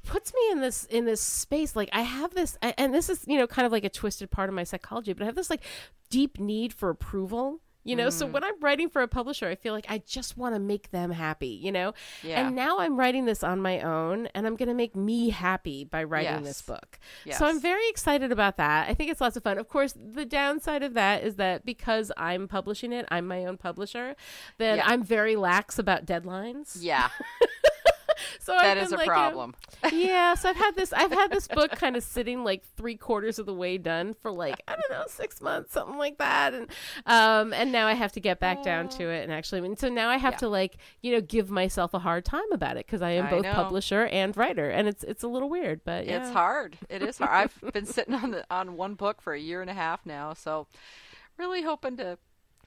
[0.03, 3.39] puts me in this in this space like i have this and this is you
[3.39, 5.63] know kind of like a twisted part of my psychology but i have this like
[6.11, 8.13] deep need for approval you know Mm.
[8.13, 10.91] so when i'm writing for a publisher i feel like i just want to make
[10.91, 12.47] them happy you know Yeah.
[12.47, 15.85] and now i'm writing this on my own and i'm going to make me happy
[15.85, 17.39] by writing this book Yes.
[17.39, 20.25] so i'm very excited about that i think it's lots of fun of course the
[20.25, 24.17] downside of that is that because i'm publishing it i'm my own publisher
[24.59, 24.85] then Yeah.
[24.87, 27.09] i'm very lax about deadlines Yeah,
[28.41, 29.55] so that I've is been a like, uh, problem.
[29.93, 33.39] yeah, so I've had this I've had this book kind of sitting like three quarters
[33.39, 36.55] of the way done for like, I don't know, six months, something like that.
[36.55, 36.69] And
[37.07, 39.89] um and now I have to get back down to it and actually and so
[39.89, 40.39] now I have Yeah.
[40.39, 43.31] to like, you know, give myself a hard time about it because I am I
[43.31, 43.53] both know.
[43.55, 44.71] publisher and writer.
[44.71, 46.23] And it's it's a little weird, but yeah.
[46.23, 46.79] It's hard.
[46.89, 47.51] It is hard.
[47.65, 50.33] I've been sitting on the on one book for a year and a half now,
[50.35, 50.67] so
[51.39, 52.19] really hoping to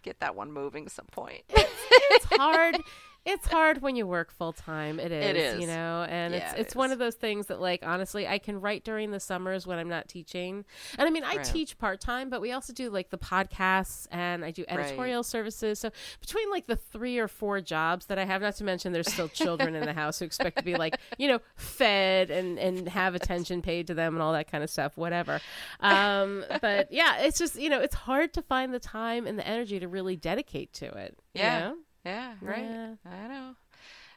[0.04, 1.42] get that one moving at some point.
[1.50, 2.78] it's hard.
[3.32, 5.00] It's hard when you work full time.
[5.00, 5.62] It is, It is.
[5.62, 8.40] you know, and Yeah, it's it it's one of those things that like honestly, I
[8.40, 10.66] can write during the summers when I'm not teaching.
[10.98, 11.44] And I mean, I Right.
[11.44, 15.80] teach part time, but we also do like the podcasts and I do editorial services.
[15.80, 19.12] So between like the three or four jobs that I have, not to mention there's
[19.12, 22.90] still children in the house who expect to be like you know fed and and
[22.90, 25.40] have attention paid to them and all that kind of stuff, whatever.
[25.82, 29.48] Um, but yeah, it's just you know it's hard to find the time and the
[29.48, 31.18] energy to really dedicate to it.
[31.36, 31.60] you Yeah.
[31.60, 31.76] know?
[32.06, 32.80] Yeah, right.
[32.80, 32.96] Yeah.
[33.06, 33.56] I know.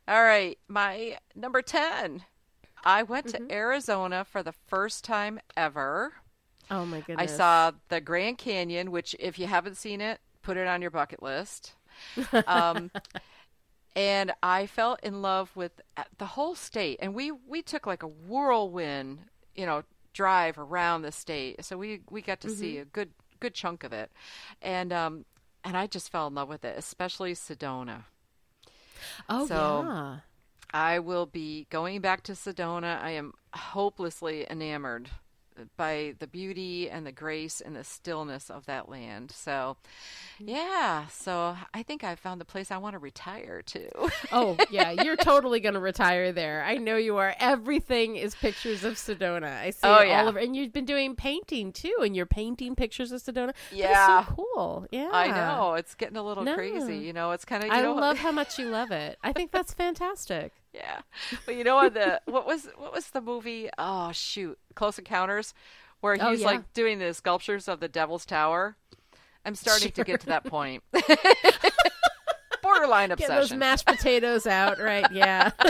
[0.09, 2.25] All right, my number 10.
[2.85, 3.49] I went Mm-hmm.
[3.49, 6.15] to Arizona for the first time ever.
[6.71, 7.13] Oh my goodness.
[7.17, 10.91] I saw the Grand Canyon, which, if you haven't seen it, put it on your
[10.91, 11.75] bucket list.
[12.47, 12.91] Um,
[13.97, 16.99] and I fell in love with uh, the whole state.
[17.03, 19.21] And we we took like a whirlwind,
[19.55, 21.65] you know, drive around the state.
[21.65, 22.81] So we we got to see Mm-hmm.
[22.81, 23.11] a good
[23.41, 24.11] good chunk of it,
[24.63, 25.25] and um,
[25.65, 28.05] and I just fell in love with it, especially Sedona.
[29.29, 30.17] Oh so- yeah.
[30.75, 32.99] I will be going back to Sedona.
[33.03, 35.11] I am hopelessly enamored
[35.77, 39.31] by the beauty and the grace and the stillness of that land.
[39.31, 39.77] So,
[40.41, 40.49] mm-hmm.
[40.51, 43.89] yeah, so I think I found the place I want to retire to.
[44.35, 46.63] Oh yeah, you're totally gonna retire there.
[46.65, 47.35] I know you are.
[47.39, 49.59] Everything is pictures of Sedona.
[49.61, 50.23] I see Oh, it yeah.
[50.23, 53.53] all over, and you've been doing painting too, and you're painting pictures of Sedona.
[53.71, 54.25] Yeah.
[54.25, 54.87] so cool.
[54.91, 56.55] Yeah, I know it's getting a little No.
[56.55, 56.97] crazy.
[56.99, 59.19] You know, it's kind of I know love how much you love it.
[59.23, 60.53] I think that's fantastic.
[60.73, 61.01] Yeah.
[61.47, 63.69] But you know what the what was what was the movie?
[63.79, 65.55] Oh shoot, Close Encounters,
[66.01, 66.47] where he's Oh, yeah.
[66.47, 68.77] like doing the sculptures of the Devil's Tower.
[69.45, 70.83] I'm starting to get to that point.
[72.63, 73.35] Borderline obsession.
[73.35, 75.05] Get those mashed potatoes out, right?
[75.13, 75.51] Yeah.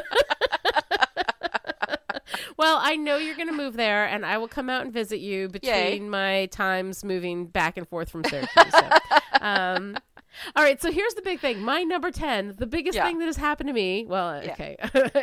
[2.59, 5.21] well, I know you're going to move there, and I will come out and visit
[5.21, 6.01] you between Yay.
[6.01, 8.51] my times moving back and forth from Syracuse.
[8.73, 8.91] So,
[9.41, 9.97] um,
[10.57, 11.61] all right, so here's the big thing.
[11.61, 13.07] My number 10, the biggest Yeah.
[13.07, 14.05] thing that has happened to me.
[14.09, 14.53] Well, Yeah.
[14.53, 14.77] okay.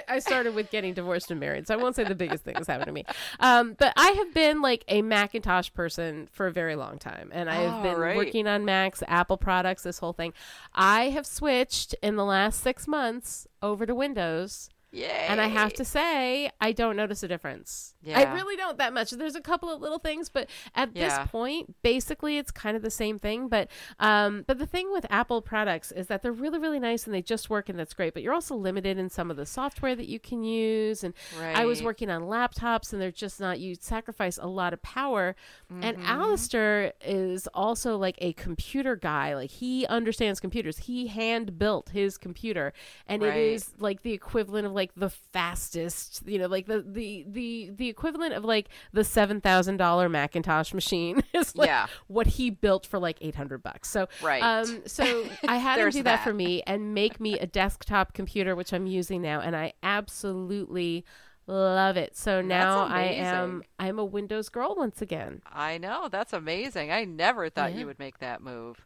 [0.08, 2.68] I started with getting divorced and married, so I won't say the biggest thing that's
[2.68, 3.06] happened to me.
[3.40, 7.50] Um, but I have been like a Macintosh person for a very long time, and
[7.50, 8.16] I have Oh, been right.
[8.16, 10.34] working on Macs, Apple products, this whole thing.
[10.74, 14.70] I have switched in the last six months over to Windows.
[14.92, 15.26] Yay.
[15.30, 17.94] And I have to say, I don't notice a difference.
[18.02, 18.20] Yeah.
[18.20, 19.12] I really don't that much.
[19.12, 21.20] There's a couple of little things, but at Yeah.
[21.20, 23.50] this point, basically, it's kind of the same thing.
[23.50, 23.70] But
[24.00, 27.22] um, but the thing with Apple products is that they're really, really nice and they
[27.22, 28.14] just work, and that's great.
[28.16, 31.04] But you're also limited in some of the software that you can use.
[31.04, 33.60] And I was working on laptops, and they're just not.
[33.60, 35.36] You sacrifice a lot of power.
[35.70, 36.06] And Mm-hmm.
[36.08, 39.36] Alistair is also like a computer guy.
[39.36, 40.78] Like he understands computers.
[40.80, 42.74] He hand built his computer,
[43.06, 43.38] and it Right.
[43.38, 46.22] is like the equivalent of like the fastest.
[46.26, 50.74] You know, like the the the the equivalent of like the seven thousand dollar Macintosh
[50.74, 51.88] machine is like Yeah.
[52.08, 53.90] what he built for like eight hundred bucks.
[53.90, 54.42] So Right.
[54.42, 54.82] Um.
[54.88, 55.04] So
[55.48, 56.24] I had him do that, that.
[56.24, 61.06] for me and make me a desktop computer, which I'm using now, and I absolutely
[61.48, 62.16] love it.
[62.16, 63.64] So now I am.
[63.80, 65.42] I'm a Windows girl once again.
[65.52, 66.92] I know that's amazing.
[66.92, 67.80] I never thought Yeah.
[67.80, 68.86] you would make that move.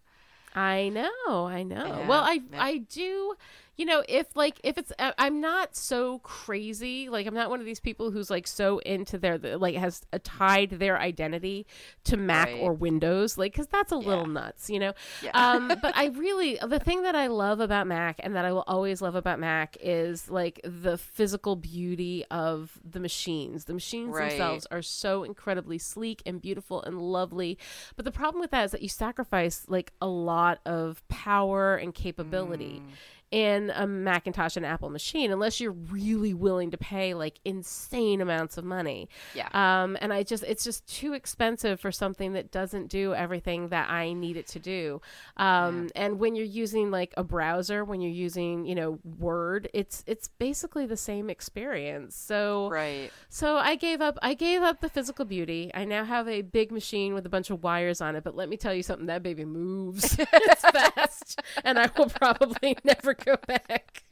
[0.55, 1.83] I know, I know.
[1.87, 2.63] Yeah, well, I yeah.
[2.63, 3.33] I do,
[3.75, 7.59] you know, if like if it's I- I'm not so crazy, like I'm not one
[7.59, 11.65] of these people who's like so into their like has uh, tied their identity
[12.03, 12.59] to Mac Right.
[12.61, 14.93] or Windows, like cuz that's a little nuts, you know.
[15.23, 15.31] Yeah.
[15.33, 18.63] Um but I really the thing that I love about Mac and that I will
[18.67, 23.65] always love about Mac is like the physical beauty of the machines.
[23.65, 24.29] The machines Right.
[24.29, 27.57] themselves are so incredibly sleek and beautiful and lovely.
[27.95, 31.93] But the problem with that is that you sacrifice like a lot of power and
[31.93, 32.91] capability Mm.
[33.33, 38.59] In a Macintosh and Apple machine unless you're really willing to pay like insane amounts
[38.59, 39.09] of money.
[39.33, 39.49] Yeah.
[39.53, 43.89] Um, and I just it's just too expensive for something that doesn't do everything that
[43.89, 45.01] I need it to do.
[45.37, 50.03] Um, and when you're using like a browser, when you're using, you know, Word, it's
[50.05, 52.15] it's basically the same experience.
[52.15, 53.09] So Right.
[53.29, 54.19] so I gave up.
[54.21, 55.71] I gave up the physical beauty.
[55.73, 58.23] I now have a big machine with a bunch of wires on it.
[58.23, 60.15] But let me tell you something: that baby moves.
[60.19, 64.03] it's fast, and I will probably never go back.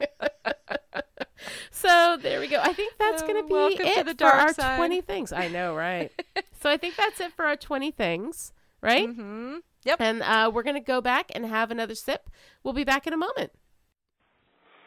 [1.70, 2.60] so there we go.
[2.60, 4.76] I think that's going Oh, to be welcome to it the for dark our side.
[4.76, 5.32] twenty things.
[5.32, 6.10] I know, right?
[6.60, 9.08] so I think that's it for our twenty things, right?
[9.08, 9.56] Mm-hmm.
[9.84, 9.96] Yep.
[10.00, 12.30] And uh, we're going to go back and have another sip.
[12.62, 13.50] We'll be back in a moment.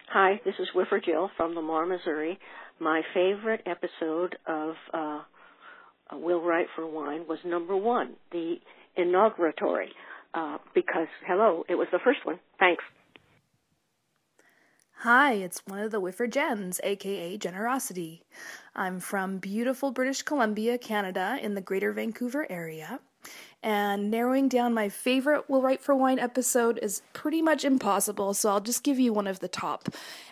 [0.10, 2.40] Hi, this is Whiffer Jill from Lamar, Missouri.
[2.80, 5.20] My favorite episode of uh,
[6.14, 8.56] Will Write for Wine was number one, the
[8.98, 9.90] inauguratory,
[10.34, 12.40] uh, because, hello, it was the first one.
[12.60, 12.84] Thanks.
[15.06, 18.24] Hi, it's one of the Whiffer Gens, aka Generosity.
[18.76, 23.00] I'm from beautiful British Columbia, Canada, in the Greater Vancouver area.
[23.62, 28.50] And narrowing down my favorite Will Write for Wine episode is pretty much impossible, so
[28.50, 29.90] I'll just give you one of the top.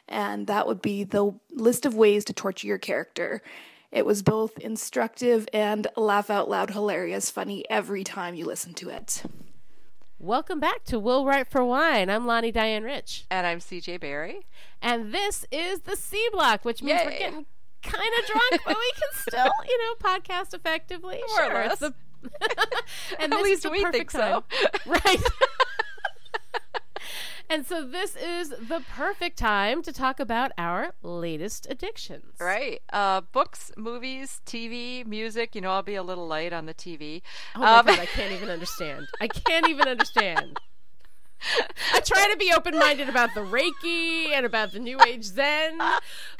[0.09, 3.43] And that would be the list of ways to torture your character.
[3.91, 8.89] It was both instructive and laugh out loud hilarious funny every time you listen to
[8.89, 9.21] it.
[10.23, 12.09] Welcome back to Will Write for Wine.
[12.09, 13.25] I'm Lani Diane Rich.
[13.29, 14.47] And I'm CJ Barry.
[14.81, 17.45] And this is the C block, which means we're getting
[17.83, 21.21] kind of drunk, but we can still, you know, podcast effectively.
[21.27, 21.91] More sure, it's less.
[21.91, 21.93] the
[23.19, 24.45] and At this least is the we perfect think so.
[24.49, 24.69] time.
[25.03, 25.21] right?
[27.49, 32.35] And so this is the perfect time to talk about our latest addictions.
[32.39, 32.81] Right.
[32.91, 35.53] Uh, books, movies, TV, music.
[35.53, 37.21] You know, I'll be a little light on the TV.
[37.55, 39.07] Oh my Um, god, I can't even understand.
[39.21, 40.59] I can't even understand.
[41.93, 45.77] I try to be open minded about the Reiki and about the New Age Zen,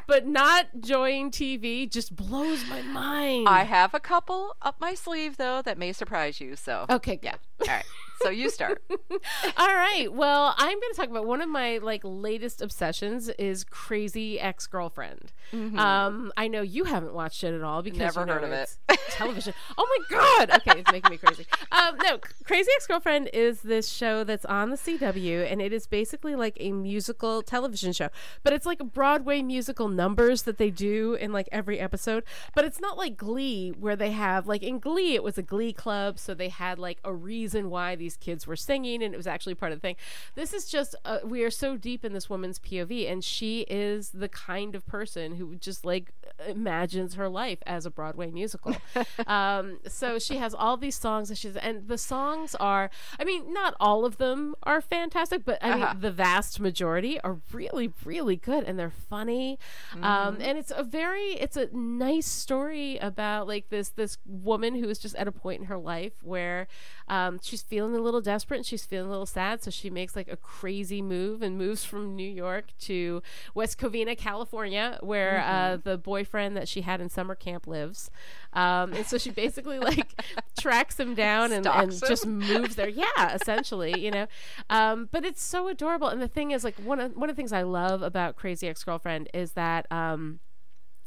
[0.07, 3.49] but not enjoying TV just blows my mind.
[3.49, 6.55] I have a couple up my sleeve though that may surprise you.
[6.55, 7.35] So okay, yeah.
[7.61, 7.83] All right.
[8.23, 8.81] So you start.
[9.57, 10.07] All right.
[10.11, 14.67] Well, I'm going to talk about one of my like latest obsessions is Crazy Ex
[14.67, 15.31] Girlfriend.
[15.53, 18.51] Um, I know you haven't watched it at all because Never you know, heard of
[18.51, 18.75] it.
[19.09, 19.53] television.
[19.77, 20.49] oh my god!
[20.57, 21.45] Okay, it's making me crazy.
[21.71, 25.85] Um, no, Crazy Ex Girlfriend is this show that's on the CW, and it is
[25.85, 28.09] basically like a musical television show,
[28.43, 32.23] but it's like a Broadway musical numbers that they do in like every episode.
[32.55, 35.73] But it's not like Glee, where they have like in Glee, it was a Glee
[35.73, 39.27] club, so they had like a reason why these kids were singing, and it was
[39.27, 39.95] actually part of the thing.
[40.35, 44.09] This is just uh, we are so deep in this woman's POV, and she is
[44.11, 46.13] the kind of person who just like
[46.47, 48.75] imagines her life as a Broadway musical.
[49.27, 52.89] um, so she has all these songs, and she's and the songs are,
[53.19, 55.93] I mean, not all of them are fantastic, but I Uh-huh.
[55.93, 59.57] mean, the vast majority are really, really good, and they're funny.
[60.01, 64.89] Um, and it's a very, it's a nice story about like this this woman who
[64.89, 66.67] is just at a point in her life where
[67.07, 70.15] um, she's feeling a little desperate and she's feeling a little sad, so she makes
[70.15, 73.21] like a crazy move and moves from New York to
[73.53, 78.09] West Covina, California, where uh, the boyfriend that she had in summer camp lives.
[78.53, 80.21] Um, and so she basically like
[80.59, 81.99] tracks him down and, and him.
[82.07, 82.89] just moves there.
[82.89, 84.27] Yeah, essentially, you know.
[84.69, 86.07] Um, but it's so adorable.
[86.07, 88.67] And the thing is, like one of one of the things I love about Crazy
[88.67, 89.91] Ex Girlfriend is that.
[89.91, 90.39] Um,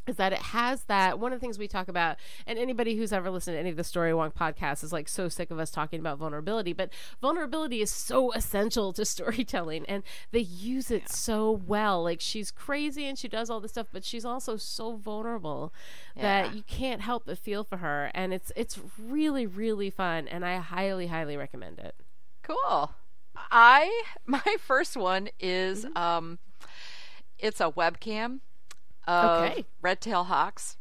[0.06, 3.12] is that it has that one of the things we talk about and anybody who's
[3.12, 5.98] ever listened to any of the Storywonk podcasts is like so sick of us talking
[6.00, 6.90] about vulnerability but
[7.20, 13.06] vulnerability is so essential to storytelling and they use it so well like she's crazy
[13.06, 15.72] and she does all this stuff but she's also so vulnerable
[16.14, 16.22] Yeah.
[16.42, 20.44] that you can't help but feel for her and it's it's really really fun and
[20.44, 21.94] i highly highly recommend it
[22.42, 22.92] Cool.
[23.50, 25.96] I my first one is Mm-hmm.
[25.98, 26.38] um
[27.38, 28.40] it's a webcam
[29.08, 29.64] Okay.
[29.82, 30.76] red tail hawks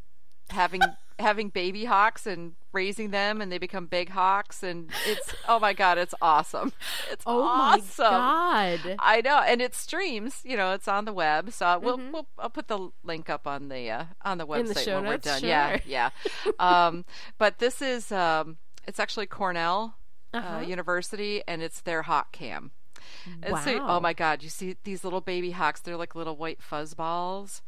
[0.49, 0.81] having
[1.19, 5.71] having baby hawks and raising them and they become big hawks and it's oh my
[5.71, 6.73] god it's awesome
[7.09, 10.41] it's oh awesome my god I know, and it streams.
[10.43, 12.11] You know, it's on the web, so we'll, Mhm.
[12.11, 15.17] we'll I'll put the link up on the uh, on the website the when we're
[15.17, 15.39] done.
[15.39, 15.49] Sure.
[15.49, 16.09] Yeah, yeah.
[16.59, 17.05] um,
[17.37, 18.57] but this is um,
[18.87, 19.95] it's actually Cornell
[20.33, 20.57] Uh-huh.
[20.57, 22.71] uh, University, and it's their hawk cam.
[23.41, 23.97] And so, Wow.
[23.97, 25.79] oh my God, you see these little baby hawks?
[25.79, 27.61] They're like little white fuzz balls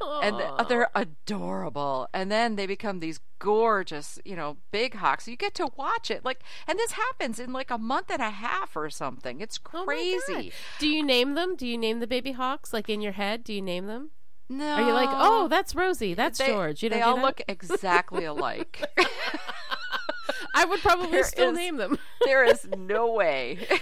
[0.00, 2.08] and they're adorable.
[2.12, 5.26] And then they become these gorgeous, you know, big hawks.
[5.28, 8.30] You get to watch it, like, and this happens in like a month and a
[8.30, 9.40] half or something.
[9.40, 10.52] It's Oh crazy.
[10.78, 11.56] Do you name them?
[11.56, 13.44] Do you name the baby hawks like in your head?
[13.44, 14.10] Do you name them?
[14.48, 16.82] no, Are you like, oh, that's Rosie, that's they, George?
[16.82, 17.22] You don't they all that?
[17.24, 18.84] look exactly alike.
[20.56, 21.98] I would probably There still is- name them.
[22.24, 23.66] there is no way.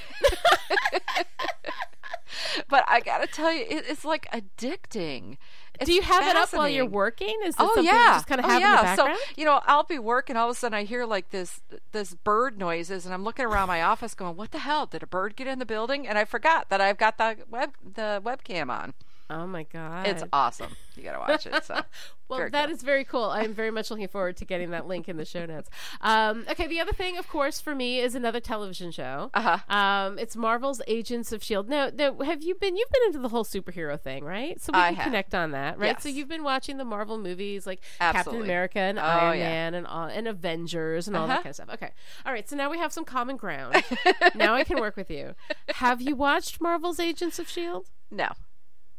[2.68, 5.36] but I gotta tell you, it, it's like addicting.
[5.80, 7.34] It's do you have it up while you're working?
[7.44, 8.56] Is it Oh something yeah, you just kind of oh, yeah.
[8.56, 9.18] in the background?
[9.18, 11.60] So you know, I'll be working, all of a sudden I hear like this
[11.92, 14.86] this bird noises, and I'm looking around my office, going, "What the hell?
[14.86, 17.72] Did a bird get in the building?" And I forgot that I've got the web
[17.82, 18.94] the webcam on.
[19.30, 20.74] Oh my god, It's awesome.
[20.96, 21.64] You gotta watch it.
[21.64, 21.74] So
[22.28, 22.74] well, very that cool.
[22.74, 23.24] is very cool.
[23.24, 25.70] I'm very much looking forward to getting that link in the show notes.
[26.00, 29.30] Um, okay, the other thing, of course, for me is another television show.
[29.34, 29.58] Uh-huh.
[29.74, 31.68] Um, it's Marvel's Agents of Shield.
[31.68, 32.76] Now, now, have you been?
[32.76, 34.60] You've been into the whole superhero thing, right?
[34.60, 35.04] So we I can have.
[35.04, 36.00] connect on that, right?
[36.02, 39.48] So you've been watching the Marvel movies like Captain America and Oh, Iron yeah.
[39.48, 41.42] Man and all, and Avengers and all that Uh-huh.
[41.42, 41.68] kind of stuff.
[41.74, 41.90] Okay,
[42.26, 42.48] all right.
[42.48, 43.82] So now we have some common ground.
[44.34, 45.34] now I can work with you.
[45.74, 47.88] Have you watched Marvel's Agents of Shield?
[48.10, 48.28] no.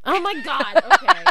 [0.05, 0.83] Oh my god.
[0.93, 1.23] Okay.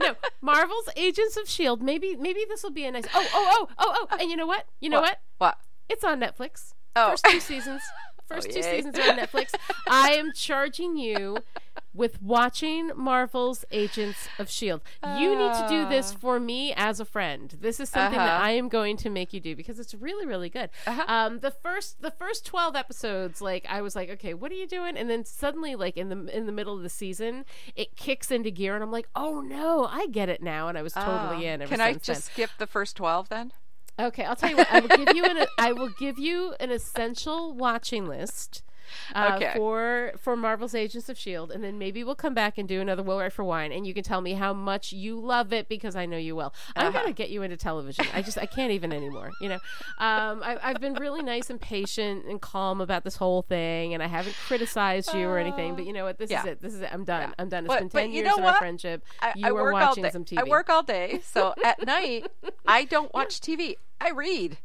[0.00, 1.82] no, Marvel's Agents of Shield.
[1.82, 3.06] Maybe maybe this will be a nice.
[3.14, 4.16] Oh oh oh oh oh.
[4.18, 4.66] And you know what?
[4.80, 5.20] You know what?
[5.38, 5.58] What?
[5.88, 6.74] It's on Netflix.
[6.96, 7.10] Oh.
[7.10, 7.82] First two seasons.
[8.28, 9.54] First two seasons are on Netflix.
[9.88, 11.38] I am charging you
[11.94, 14.80] with watching Marvel's Agents of Shield.
[15.18, 17.54] You need to do this for me as a friend.
[17.60, 18.44] This is something that Uh-huh.
[18.44, 20.70] I am going to make you do because it's really really good.
[20.86, 21.04] Uh-huh.
[21.06, 24.66] Um, the first the first twelve episodes, like I was like, okay, what are you
[24.66, 24.96] doing?
[24.96, 27.44] And then suddenly, like in the in the middle of the season,
[27.76, 30.82] it kicks into gear, and I'm like, oh no, I get it now, and I
[30.82, 31.52] was totally Oh.
[31.52, 31.66] in.
[31.66, 32.20] Can I just then.
[32.46, 33.52] skip the first twelve then?
[33.98, 34.72] Okay, I'll tell you what.
[34.72, 38.62] I will give you an I will give you an essential watching list
[39.14, 39.52] uh, Okay.
[39.56, 43.02] for for Marvel's Agents of Shield, and then maybe we'll come back and do another
[43.02, 45.96] Will Write for Wine, and you can tell me how much you love it because
[45.96, 46.52] I know you will.
[46.76, 47.00] I'm Uh-huh.
[47.00, 48.06] gonna get you into television.
[48.14, 49.30] I just I can't even anymore.
[49.40, 49.58] You know,
[49.98, 54.02] um, I, I've been really nice and patient and calm about this whole thing, and
[54.02, 55.74] I haven't criticized you or anything.
[55.74, 56.18] But you know what?
[56.18, 56.60] This is it.
[56.60, 56.90] This is it.
[56.92, 57.28] I'm done.
[57.30, 57.34] Yeah.
[57.38, 57.64] I'm done.
[57.64, 59.04] It's But- been ten years of our friendship.
[59.20, 60.38] I, you I all watching some TV.
[60.38, 62.26] I work all day, so at night
[62.66, 63.76] I don't watch TV.
[64.00, 64.58] I read.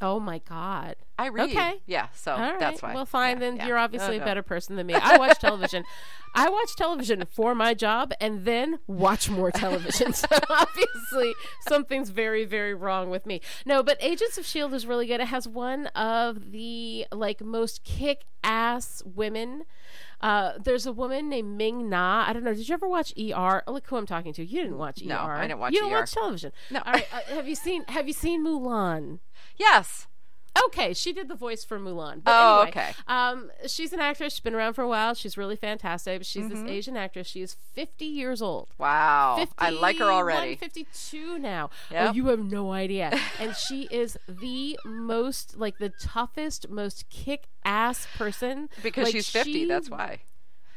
[0.00, 0.96] Oh my god.
[1.18, 1.50] I read.
[1.50, 1.80] Okay.
[1.86, 2.08] Yeah.
[2.14, 2.58] So All right.
[2.58, 2.94] that's why.
[2.94, 3.36] Well, fine.
[3.36, 3.66] Yeah, then yeah.
[3.68, 4.94] you're obviously Uh, a better person than me.
[5.00, 5.84] I watch television.
[6.34, 10.12] I watch television for my job and then watch more television.
[10.12, 11.32] so obviously
[11.68, 13.40] something's very, very wrong with me.
[13.64, 15.20] No, but Agents of Shield is really good.
[15.20, 19.64] It has one of the like most kick-ass women.
[20.20, 22.24] Uh, there's a woman named Ming Na.
[22.26, 22.54] I don't know.
[22.54, 23.62] Did you ever watch ER?
[23.66, 24.44] Oh, look who I'm talking to.
[24.44, 25.06] You didn't watch ER.
[25.06, 25.74] No, I didn't watch ER.
[25.74, 25.96] You don't ER.
[26.00, 26.52] watch television.
[26.70, 26.80] No.
[26.84, 27.06] All right.
[27.12, 29.20] Uh, have you seen Have you seen Mulan?
[29.56, 30.06] Yes.
[30.66, 32.22] Okay, she did the voice for Mulan.
[32.22, 32.92] But Oh, anyway, okay.
[33.08, 34.34] Um, she's an actress.
[34.34, 35.14] She's been around for a while.
[35.14, 36.20] She's really fantastic.
[36.20, 36.62] But she's Mm-hmm.
[36.66, 37.26] this Asian actress.
[37.26, 38.68] She is 50 years old.
[38.78, 39.34] Wow.
[39.38, 40.54] 50, I like her already.
[40.54, 41.70] 52 now.
[41.92, 43.18] Oh, you have no idea.
[43.40, 48.68] and she is the most, like, the toughest, most kick ass person.
[48.80, 50.20] Because Like, she's 50, she- that's why.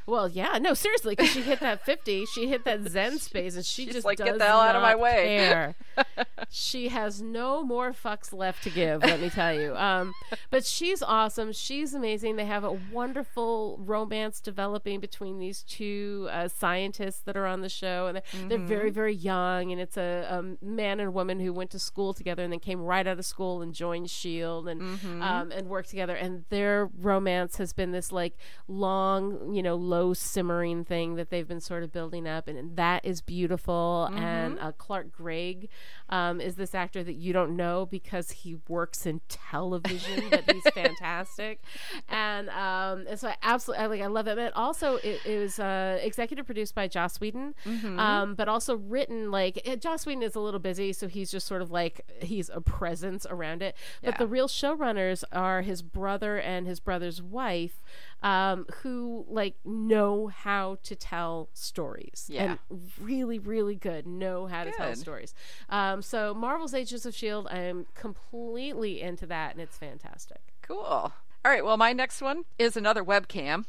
[0.07, 3.65] Well, yeah, no, seriously, because she hit that 50, she hit that Zen space, and
[3.65, 5.73] she She's just like, "Get the hell out of my way."
[6.49, 9.75] she has no more fucks left to give, let me tell you.
[9.75, 10.13] Um,
[10.49, 11.51] but she's awesome.
[11.51, 12.37] She's amazing.
[12.37, 17.69] They have a wonderful romance developing between these two uh, scientists that are on the
[17.69, 18.67] show, and they're, they're Mm-hmm.
[18.67, 19.71] very, very young.
[19.71, 22.81] And it's a, um man and woman who went to school together and then came
[22.81, 25.21] right out of school and joined Shield and Mm-hmm.
[25.21, 26.15] um, and worked together.
[26.15, 28.33] And their romance has been this like
[28.67, 33.03] long, you know, low simmering thing that they've been sort of building up, and, that
[33.05, 34.09] is beautiful.
[34.11, 34.23] Mm-hmm.
[34.23, 35.69] And uh, Clark Gregg
[36.09, 40.63] um, is this actor that you don't know because he works in television, but he's
[40.73, 41.61] fantastic.
[42.09, 44.35] And, um, and so I absolutely I, like I love it.
[44.35, 47.99] But also, it, it was uh, executive produced by Joss Whedon, Mm-hmm.
[47.99, 51.47] um, but also written like eh, Joss Whedon is a little busy, so he's just
[51.47, 53.75] sort of like he's a presence around it.
[54.01, 54.17] But Yeah.
[54.17, 57.81] the real showrunners are his brother and his brother's wife,
[58.23, 62.27] um, who like know how to tell stories.
[62.29, 62.57] Yeah.
[62.69, 65.33] And really, really good know how to tell stories.
[65.69, 70.37] Um, Um, so Marvel's Agents of Shield, I am completely into that, and it's fantastic.
[70.61, 70.77] Cool.
[70.83, 71.11] All
[71.43, 71.65] right.
[71.65, 73.65] Well, my next one is another webcam.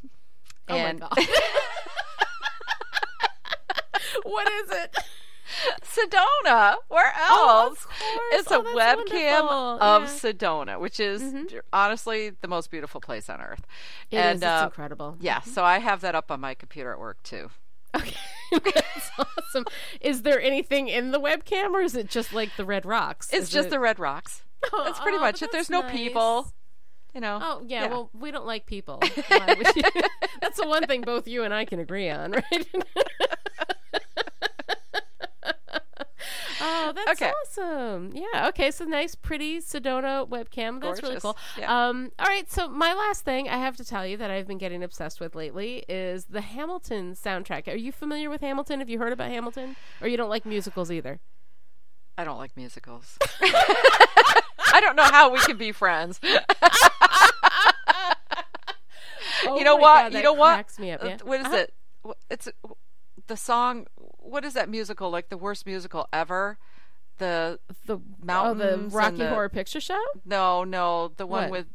[0.68, 1.29] And Oh my god.
[4.24, 4.95] what is it?
[5.83, 6.76] Sedona.
[6.89, 7.85] Where Oh, else?
[7.87, 7.91] of.
[8.33, 9.83] It's Oh, a webcam wonderful.
[9.83, 10.09] of Yeah.
[10.09, 11.47] Sedona, which is mm-hmm.
[11.47, 13.64] j- honestly the most beautiful place on earth.
[14.11, 15.16] It and is, it's uh, incredible.
[15.18, 15.49] yeah, mm-hmm.
[15.51, 17.49] so I have that up on my computer at work too.
[17.97, 18.16] Okay.
[18.53, 19.64] That's awesome.
[20.01, 23.28] Is there anything in the webcam or is it just like the red rocks?
[23.32, 24.43] It's Is just it- the red rocks.
[24.72, 25.53] Oh, that's pretty Aw, much it.
[25.53, 26.53] There's that's no people.
[27.14, 27.39] You know.
[27.41, 27.91] Oh yeah, Yeah.
[27.91, 29.01] well we don't like people.
[29.28, 29.82] Why would you?
[30.41, 32.66] That's the one thing both you and I can agree on, right?
[36.71, 37.33] oh, that's Okay.
[37.47, 38.12] awesome.
[38.14, 38.49] Yeah.
[38.49, 38.71] Okay.
[38.71, 40.81] So nice, pretty Sedona webcam.
[40.81, 41.37] That's really cool.
[41.57, 41.89] Yeah.
[41.89, 42.12] Um.
[42.19, 42.51] All right.
[42.51, 45.35] So my last thing I have to tell you that I've been getting obsessed with
[45.35, 47.69] lately is the Hamilton soundtrack.
[47.69, 48.81] Are you familiar with Hamilton?
[48.81, 49.77] Have you heard about Hamilton?
[50.01, 51.21] Or you don't like musicals either?
[52.16, 53.16] I don't like musicals.
[53.41, 56.19] I don't know how we can be friends.
[56.25, 56.29] Oh
[59.57, 60.11] you know what?
[60.11, 60.59] God, you know what?
[60.61, 60.66] up.
[60.79, 61.16] Uh, Yeah.
[61.23, 61.57] What is Uh-huh.
[61.57, 61.75] it?
[62.31, 62.49] It's
[63.29, 63.87] the song.
[64.18, 65.11] What is that musical?
[65.11, 66.59] Like the worst musical ever?
[67.18, 67.99] The The
[68.29, 70.03] oh, the Rocky the- Horror Picture Show.
[70.24, 71.51] no, no, the one What?
[71.51, 71.66] with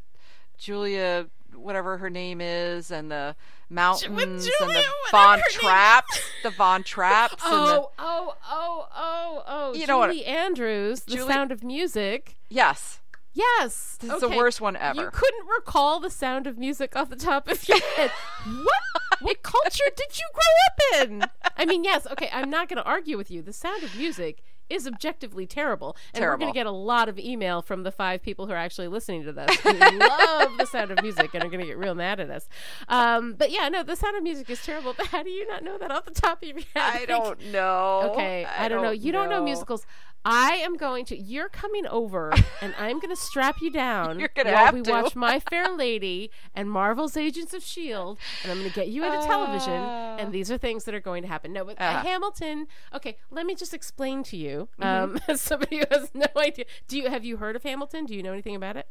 [0.57, 3.35] Julia, whatever her name is, and the
[3.69, 9.73] mountains and the Von Trapps, the Von Trapps, and the Oh, oh, oh, oh, oh!
[9.73, 12.37] You know what- Julie Andrews, The Julie- Sound of Music.
[12.49, 12.99] yes,
[13.35, 15.01] Yes, This is the worst one ever.
[15.01, 18.11] You couldn't recall The Sound of Music off the top of your head.
[18.45, 19.01] what?
[19.33, 21.23] What culture did you grow up in?
[21.57, 22.05] I mean, yes.
[22.11, 23.41] Okay, I'm not going to argue with you.
[23.41, 27.19] The Sound of Music is objectively terrible, and we're going to get a lot of
[27.19, 30.91] email from the five people who are actually listening to this who love The Sound
[30.91, 32.47] of Music and are going to get real mad at us.
[32.87, 34.93] Um, but yeah, no, The Sound of Music is terrible.
[34.97, 36.67] But how do you not know that off the top of your head?
[36.75, 38.09] I don't know.
[38.11, 38.91] Okay, I, don't know.
[38.91, 39.85] You don't know musicals.
[40.25, 41.17] I am going to.
[41.17, 44.81] You're coming over, and I'm going to strap you down You're gonna while have we
[44.83, 44.91] to.
[44.91, 49.03] watch My Fair Lady and Marvel's Agents of Shield, and I'm going to get you
[49.03, 49.73] into television.
[49.73, 51.51] And these are things that are going to happen.
[51.51, 52.03] No, but uh, Uh-huh.
[52.03, 52.67] Hamilton.
[52.93, 55.29] Okay, let me just explain to you, Mm-hmm.
[55.29, 56.65] um, somebody who has no idea.
[56.87, 58.05] Do you have you heard of Hamilton?
[58.05, 58.87] Do you know anything about it?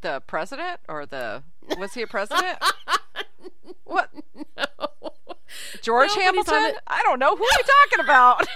[0.00, 1.42] The president or the
[1.78, 2.58] was he a president?
[3.84, 4.10] what?
[5.82, 6.80] George No, he's on Hamilton?
[6.86, 7.36] I don't know.
[7.36, 8.46] Who are we talking about?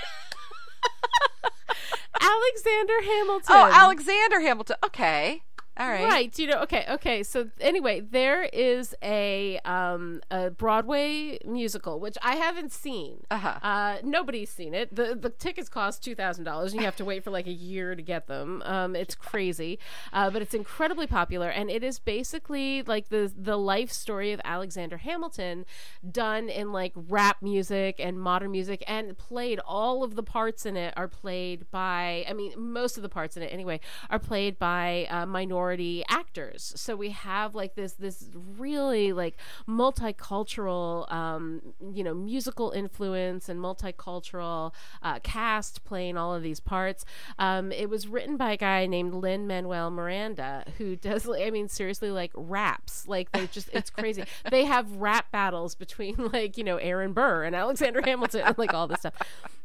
[2.21, 3.57] Alexander Hamilton.
[3.57, 4.77] oh, Alexander Hamilton.
[4.85, 5.43] Okay.
[5.79, 6.05] All right.
[6.05, 6.39] Right.
[6.39, 6.63] You know.
[6.63, 6.87] Okay.
[6.89, 7.23] Okay.
[7.23, 13.25] So anyway, there is a um a Broadway musical which I haven't seen.
[13.31, 13.59] Uh-huh.
[13.63, 14.95] Uh, nobody's seen it.
[14.95, 17.53] the The tickets cost two thousand dollars, and you have to wait for like a
[17.53, 18.63] year to get them.
[18.65, 19.79] Um, it's crazy,
[20.15, 24.41] uh, but it's incredibly popular, and it is basically like the the life story of
[24.45, 25.67] Alexander Hamilton,
[26.11, 29.61] done in like rap music and modern music, and played.
[29.67, 32.25] All of the parts in it are played by.
[32.27, 35.66] I mean, most of the parts in it anyway are played by uh, minority
[36.09, 36.73] actors.
[36.77, 39.37] So we have like this this really like
[39.69, 41.63] multicultural, um,
[41.93, 47.05] you know, musical influence and multicultural uh, cast playing all of these parts.
[47.39, 51.69] Um, it was written by a guy named Lin Manuel Miranda who does, I mean,
[51.69, 53.09] seriously, like raps.
[53.09, 54.25] Like they just, it's crazy.
[54.51, 58.75] they have rap battles between like you know Aaron Burr and Alexander Hamilton and like
[58.75, 59.15] all this stuff,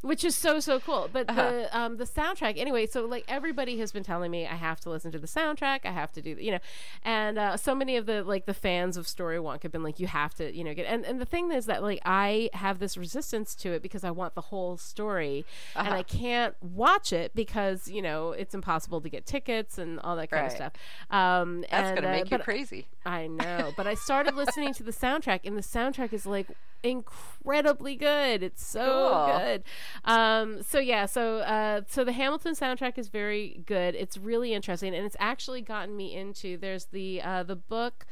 [0.01, 1.09] which is so so cool.
[1.11, 2.85] But the um, the soundtrack anyway.
[2.87, 5.81] So like everybody has been telling me I have to listen to the soundtrack.
[5.85, 6.59] I have to do, you know,
[7.03, 10.07] and uh, so many of the like the fans of Storywonk have been like, you
[10.07, 10.85] have to, you know, get.
[10.85, 14.11] And and the thing is that like I have this resistance to it because I
[14.11, 15.45] want the whole story,
[15.75, 20.15] and I can't watch it because you know it's impossible to get tickets and all
[20.15, 20.73] that kind of stuff.
[21.09, 22.87] Um, That's and, gonna uh, make you crazy.
[23.05, 26.47] I know, but I started listening to the soundtrack, and the soundtrack is like
[26.83, 28.43] incredibly good.
[28.43, 29.37] It's so Cool.
[29.37, 29.63] good.
[30.05, 33.95] Um, so yeah, so uh, so the Hamilton soundtrack is very good.
[33.95, 36.57] It's really interesting, and it's actually gotten me into.
[36.57, 38.05] There's the uh, the book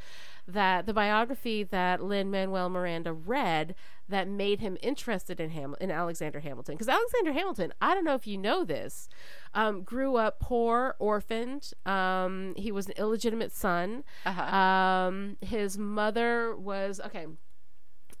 [0.48, 3.74] that the biography that Lin Manuel Miranda read
[4.08, 8.14] that made him interested in Ham in Alexander Hamilton because Alexander Hamilton I don't know
[8.16, 9.08] if you know this
[9.54, 14.42] um, grew up poor orphaned um, he was an illegitimate son Uh-huh.
[14.56, 17.26] um, his mother was okay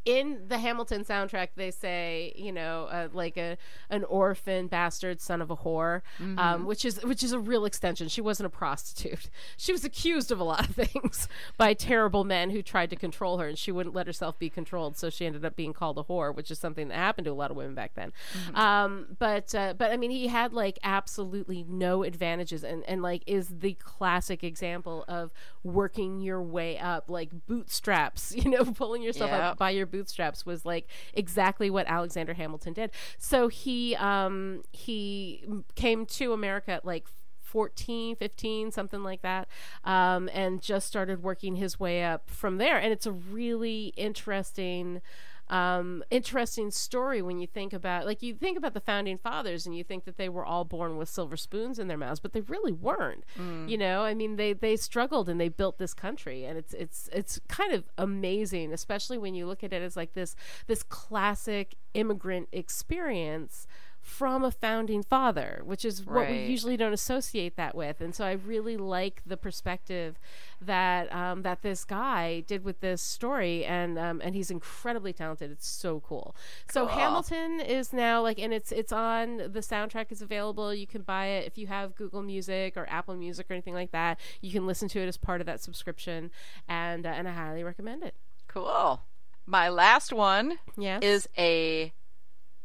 [0.04, 3.56] in the Hamilton soundtrack, they say, you know, uh, like a
[3.90, 6.02] an orphan bastard son of a whore,
[6.38, 8.08] um, which is which is a real extension.
[8.08, 9.28] She wasn't a prostitute.
[9.56, 11.28] She was accused of a lot of things
[11.58, 14.96] by terrible men who tried to control her, and she wouldn't let herself be controlled.
[14.96, 17.34] So she ended up being called a whore, which is something that happened to a
[17.34, 18.12] lot of women back then.
[18.54, 23.22] Um, but uh, but I mean, he had like absolutely no advantages, and and like
[23.26, 25.30] is the classic example of
[25.62, 28.34] working your way up, like bootstraps.
[28.40, 29.50] You know, pulling yourself Yeah.
[29.50, 32.90] up by your bootstraps was like exactly what Alexander Hamilton did.
[33.18, 37.06] So he um he came to America at like
[37.42, 39.48] 14 15 something like that
[39.82, 45.02] um and just started working his way up from there and it's a really interesting
[45.50, 49.76] um, interesting story when you think about like you think about the founding fathers and
[49.76, 52.40] you think that they were all born with silver spoons in their mouths but they
[52.40, 53.24] really weren't.
[53.68, 57.08] You know i mean they they struggled and they built this country and it's it's
[57.12, 60.36] it's kind of amazing especially when you look at it as like this
[60.68, 63.66] this classic immigrant experience
[64.10, 68.00] from a founding father, which is what we usually don't associate that with.
[68.00, 70.18] And so I really like the perspective
[70.60, 75.50] that um, that this guy did with this story, and um, and he's incredibly talented.
[75.50, 76.34] It's so cool.
[76.70, 76.98] So Cool.
[76.98, 80.74] Hamilton is now like, and it's it's on the soundtrack is available.
[80.74, 83.92] You can buy it if you have Google Music or Apple Music or anything like
[83.92, 84.18] that.
[84.40, 86.30] You can listen to it as part of that subscription,
[86.68, 88.14] and uh, and I highly recommend it.
[88.48, 89.00] Cool.
[89.46, 91.02] My last one Yes.
[91.02, 91.92] is a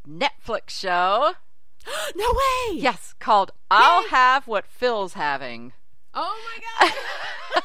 [0.08, 1.34] Netflix show.
[2.16, 2.78] no way.
[2.78, 5.74] Yes, called I'll Have What Phil's Having.
[6.14, 6.40] Oh
[6.82, 7.64] my god.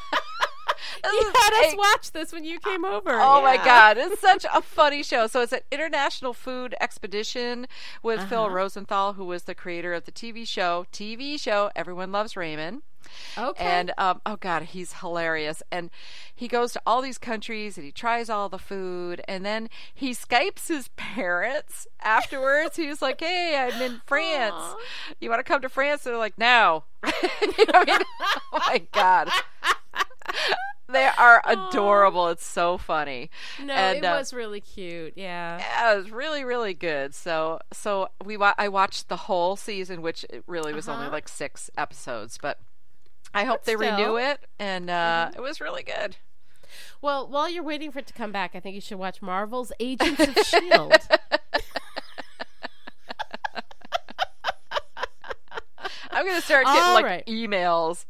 [1.11, 3.11] you had us watch this when you came over.
[3.19, 5.27] Oh my god, it's such a funny show.
[5.27, 7.67] So it's an international food expedition
[8.03, 8.55] with Phil Uh-huh.
[8.55, 10.85] Rosenthal, who was the creator of the TV show.
[10.91, 12.81] TV show Everyone Loves Raymond.
[13.37, 13.63] Okay.
[13.65, 15.63] And um, oh god, he's hilarious.
[15.71, 15.89] And
[16.33, 20.11] he goes to all these countries and he tries all the food, and then he
[20.11, 22.75] skypes his parents afterwards.
[22.77, 24.53] He's like, "Hey, I'm in France.
[24.55, 24.75] Aw.
[25.19, 27.99] You want to come to France?" They're like, "No." You know I mean?
[28.53, 29.29] oh my god.
[30.89, 32.27] They are adorable.
[32.27, 33.29] It's so funny.
[33.63, 35.13] no, and, it uh, was really cute.
[35.15, 35.57] Yeah.
[35.57, 37.15] Yeah, it was really, really good.
[37.15, 41.13] So, so we wa- I watched the whole season, which it really was only Uh-huh.
[41.13, 42.59] like six episodes, but
[43.33, 45.39] I hope But they renew it, and uh, Mm-hmm.
[45.39, 46.17] it was really good.
[47.01, 49.71] Well, while you're waiting for it to come back, I think you should watch Marvel's
[49.79, 50.93] Agents of Shield.
[56.11, 57.25] I'm gonna start getting All like right.
[57.27, 58.05] emails.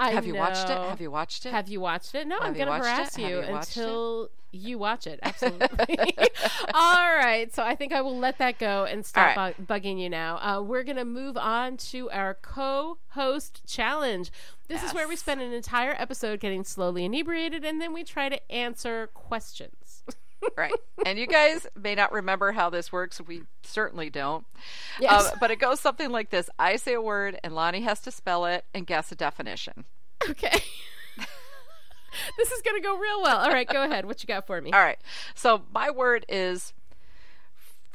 [0.00, 0.76] I Have you watched it?
[0.78, 1.52] Have you watched it?
[1.52, 2.26] Have you watched it?
[2.26, 2.88] No, Have I'm going to watched it?
[2.88, 3.80] harass you, you watched it?
[3.80, 5.20] until you watch it.
[5.22, 5.96] Absolutely.
[6.74, 7.52] All right.
[7.54, 9.54] So I think I will let that go and stop right.
[9.56, 10.38] bu- bugging you now.
[10.38, 14.32] Uh, we're going to move on to our co host challenge.
[14.68, 18.28] This is where we spend an entire episode getting slowly inebriated and then we try
[18.28, 19.74] to answer questions.
[20.56, 20.72] Right.
[21.04, 23.20] And you guys may not remember how this works.
[23.20, 24.44] We certainly don't.
[25.00, 25.32] Yes.
[25.32, 28.10] Um, but it goes something like this: I say a word, and Lani has to
[28.10, 29.84] spell it and guess a definition.
[30.28, 30.62] Okay.
[32.36, 33.38] this is going to go real well.
[33.38, 34.06] All right, go ahead.
[34.06, 34.72] What you got for me?
[34.72, 34.98] All right.
[35.34, 36.72] So my word is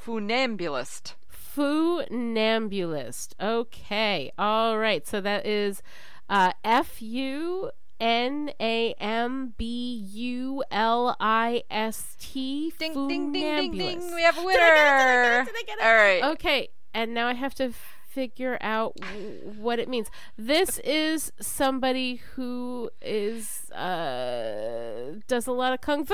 [0.03, 1.13] funambulist.
[1.55, 3.33] Funambulist.
[3.39, 4.31] Okay.
[4.37, 5.07] All right.
[5.07, 5.81] So that is
[6.29, 7.71] uh, F U
[8.05, 9.65] N A M B
[10.13, 12.71] U L I S T.
[12.77, 14.13] Ding, ding, ding, ding, ding.
[14.15, 14.61] We have a Did I get it?
[14.61, 15.23] Did I winner.
[15.23, 15.45] get it?
[15.45, 15.83] Did I get it?
[15.85, 16.23] All right.
[16.35, 17.73] Okay, and now I have to
[18.07, 20.11] figure out w- what it means.
[20.37, 26.13] This is somebody who is uh does a lot of kung fu.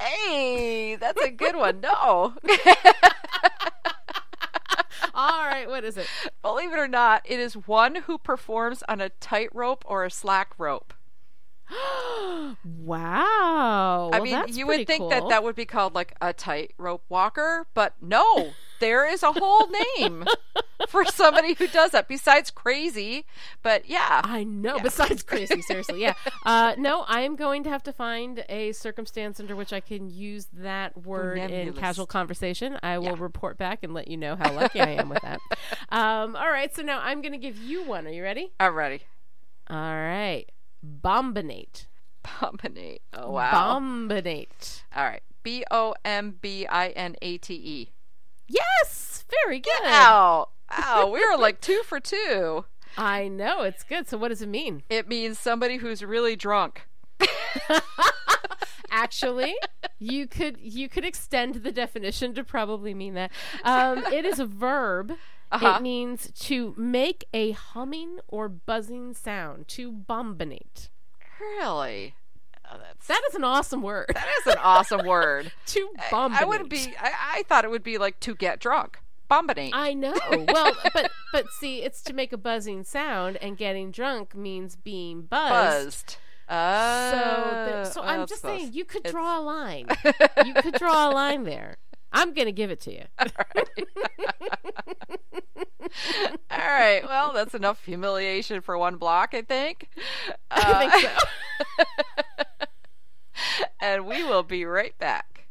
[0.00, 1.80] Hey, that's a good one.
[1.80, 2.34] No.
[5.18, 6.06] All right, what is it?
[6.42, 10.52] Believe it or not, it is one who performs on a tightrope or a slack
[10.58, 10.92] rope.
[12.64, 14.10] Wow.
[14.12, 15.08] I Well, mean, you would think cool.
[15.10, 19.68] that that would be called like a tightrope walker, but no, there is a whole
[19.98, 20.24] name
[20.88, 23.24] for somebody who does that besides crazy.
[23.62, 24.78] But yeah, I know.
[24.78, 26.14] Besides crazy, seriously, yeah.
[26.44, 30.10] Uh, no, I am going to have to find a circumstance under which I can
[30.10, 32.78] use that word in casual conversation.
[32.82, 33.14] I will Yeah.
[33.18, 35.40] report back and let you know how lucky I am with that.
[35.88, 38.06] Um, all right, so now I'm going to give you one.
[38.06, 38.52] Are you ready?
[38.58, 39.02] I'm ready.
[39.70, 40.44] All right,
[40.84, 41.86] bombinate.
[42.24, 42.98] Bombinate.
[43.12, 43.52] Oh wow.
[43.78, 44.82] Bombinate.
[44.94, 45.22] All right.
[45.42, 47.90] B O M B I N A T E.
[48.48, 49.82] Yes, very good.
[49.84, 50.48] Ow.
[50.70, 51.10] Ow.
[51.12, 52.64] We were like two for two.
[52.96, 54.08] I know it's good.
[54.08, 54.82] So what does it mean?
[54.88, 56.86] It means somebody who's really drunk.
[58.90, 59.54] Actually,
[59.98, 63.30] you could you could extend the definition to probably mean that.
[63.64, 65.12] Um, it is a verb.
[65.52, 65.74] Uh-huh.
[65.76, 69.68] It means to make a humming or buzzing sound.
[69.68, 70.88] To bombinate.
[71.38, 72.14] Really?
[72.72, 72.78] Oh,
[73.08, 74.06] That is an awesome word.
[74.14, 75.52] that is an awesome word.
[75.66, 76.40] to I- bombinate.
[76.40, 76.94] I wouldn't be.
[77.00, 78.98] I, I thought it would be like to get drunk.
[79.30, 79.70] Bombinate.
[79.72, 80.14] I know.
[80.30, 85.22] Well, but but see, it's to make a buzzing sound, and getting drunk means being
[85.22, 86.06] buzzed.
[86.06, 86.16] buzzed.
[86.48, 88.60] So, Uh, so oh, I'm just close.
[88.60, 89.88] saying, you could It's- draw a line.
[90.44, 91.76] you could draw a line there.
[92.12, 93.02] I'm gonna give it to you.
[93.18, 93.26] All
[96.50, 97.04] right.
[97.06, 99.88] Well, that's enough humiliation for one block, I think.
[100.50, 101.10] I think
[101.86, 102.44] so.
[103.80, 105.44] and we will be right back.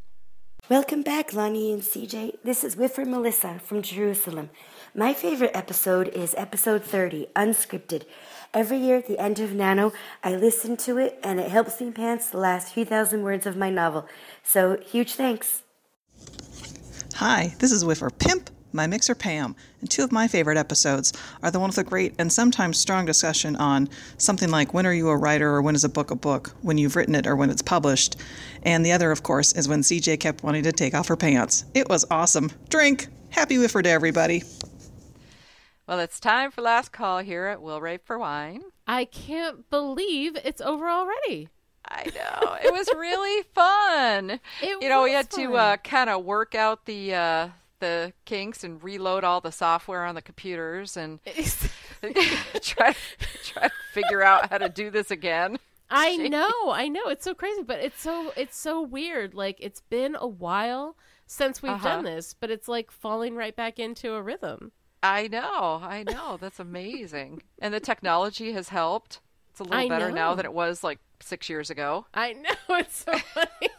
[0.68, 2.38] Welcome back, Lani and CJ.
[2.44, 4.50] This is Whiffer Melissa from Jerusalem.
[4.96, 8.06] My favorite episode is episode 30, Unscripted.
[8.54, 9.94] Every year at the end of Nano,
[10.24, 13.58] I listen to it and it helps me pants the last few thousand words of
[13.58, 14.08] my novel.
[14.44, 15.62] So, huge thanks.
[17.16, 21.50] Hi, this is Whiffer Pimp, my mixer Pam, and two of my favorite episodes are
[21.50, 25.10] the one with a great and sometimes strong discussion on something like when are you
[25.10, 27.50] a writer or when is a book a book, when you've written it or when
[27.50, 28.18] it's published,
[28.64, 31.66] and the other, of course, is when CJ kept wanting to take off her pants.
[31.74, 32.52] It was awesome.
[32.70, 33.08] Drink!
[33.30, 34.44] Happy Whiffer to everybody.
[35.88, 38.64] Well, it's time for last call here at Will Write for Wine.
[38.88, 41.50] I can't believe it's over already.
[41.88, 44.40] I know it was really fun.
[44.62, 47.50] It you know, we was had to uh, kind of work out the uh,
[47.86, 51.20] the kinks and reload all the software on the computers and
[52.62, 52.96] try
[53.44, 55.58] try to figure out how to do this again.
[55.90, 57.08] I know, I know.
[57.10, 59.34] It's so crazy, but it's so it's so weird.
[59.34, 60.96] Like it's been a while
[61.28, 61.88] since we've Uh-huh.
[61.88, 64.72] done this, but it's like falling right back into a rhythm.
[65.04, 66.38] I know, I know.
[66.42, 67.44] That's amazing.
[67.60, 69.22] And the technology has helped.
[69.52, 72.08] It's a little I better now than it was like six years ago.
[72.14, 73.70] I know it's so funny.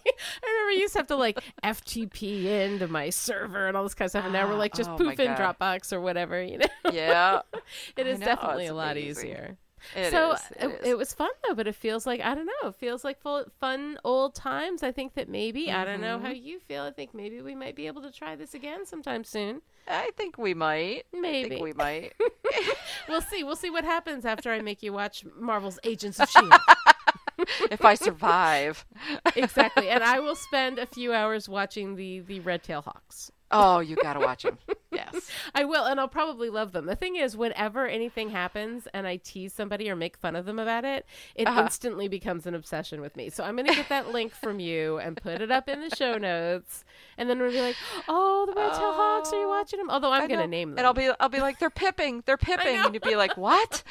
[0.42, 3.94] I remember you used to have to like FTP into my server and all this
[3.94, 5.56] kind of stuff, and now we're like just Oh poof in God.
[5.58, 6.42] Dropbox or whatever.
[6.42, 7.40] You know, Yeah,
[7.96, 9.56] it is know, definitely a lot easier.
[9.94, 12.68] it so is, it, it was fun though, but it feels like I don't know.
[12.70, 14.82] It feels like full, fun old times.
[14.82, 16.44] I think that maybe I don't know how Mm-hmm.
[16.44, 16.82] you feel.
[16.84, 19.62] I think maybe we might be able to try this again sometime soon.
[19.88, 21.04] I think we might.
[21.14, 22.14] I Maybe think we might.
[23.08, 23.44] we'll see.
[23.44, 26.52] We'll see what happens after I make you watch Marvel's Agents of Shield.
[27.70, 28.84] if I survive.
[29.36, 33.30] exactly, and I will spend a few hours watching the the Red Tail Hawks.
[33.52, 34.58] Oh, you gotta watch them.
[34.92, 35.30] Yes.
[35.54, 36.86] I will, and I'll probably love them.
[36.86, 40.58] The thing is, whenever anything happens and I tease somebody or make fun of them
[40.58, 41.04] about it,
[41.34, 41.60] it Uh-huh.
[41.64, 43.28] instantly becomes an obsession with me.
[43.28, 45.94] So I'm going to get that link from you and put it up in the
[45.94, 46.82] show notes,
[47.18, 47.76] and then we'll be like,
[48.08, 50.78] "Oh, the Red Tail Hawks, are you watching them?" Although I'm going to name them.
[50.78, 52.76] And I'll be I'll be like, they're pipping, they're pipping.
[52.78, 53.82] And you'd be like, What?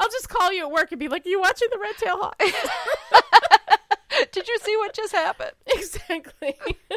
[0.00, 2.38] I'll just call you at work and be like, "You watching the Red Tail Hawk?"
[4.32, 5.52] Did you see what just happened?
[5.66, 6.56] exactly.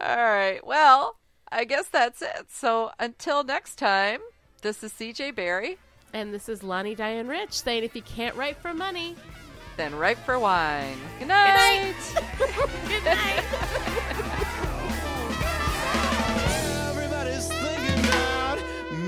[0.00, 0.64] All right.
[0.64, 1.16] Well,
[1.50, 2.46] I guess that's it.
[2.48, 4.20] So until next time,
[4.62, 5.78] this is CJ Barry,
[6.12, 9.16] and this is Lani Diane Rich saying, "If you can't write for money,
[9.76, 10.96] then write for Wine.
[11.18, 11.94] Good night.
[12.86, 14.38] good night."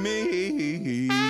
[0.05, 1.24] me.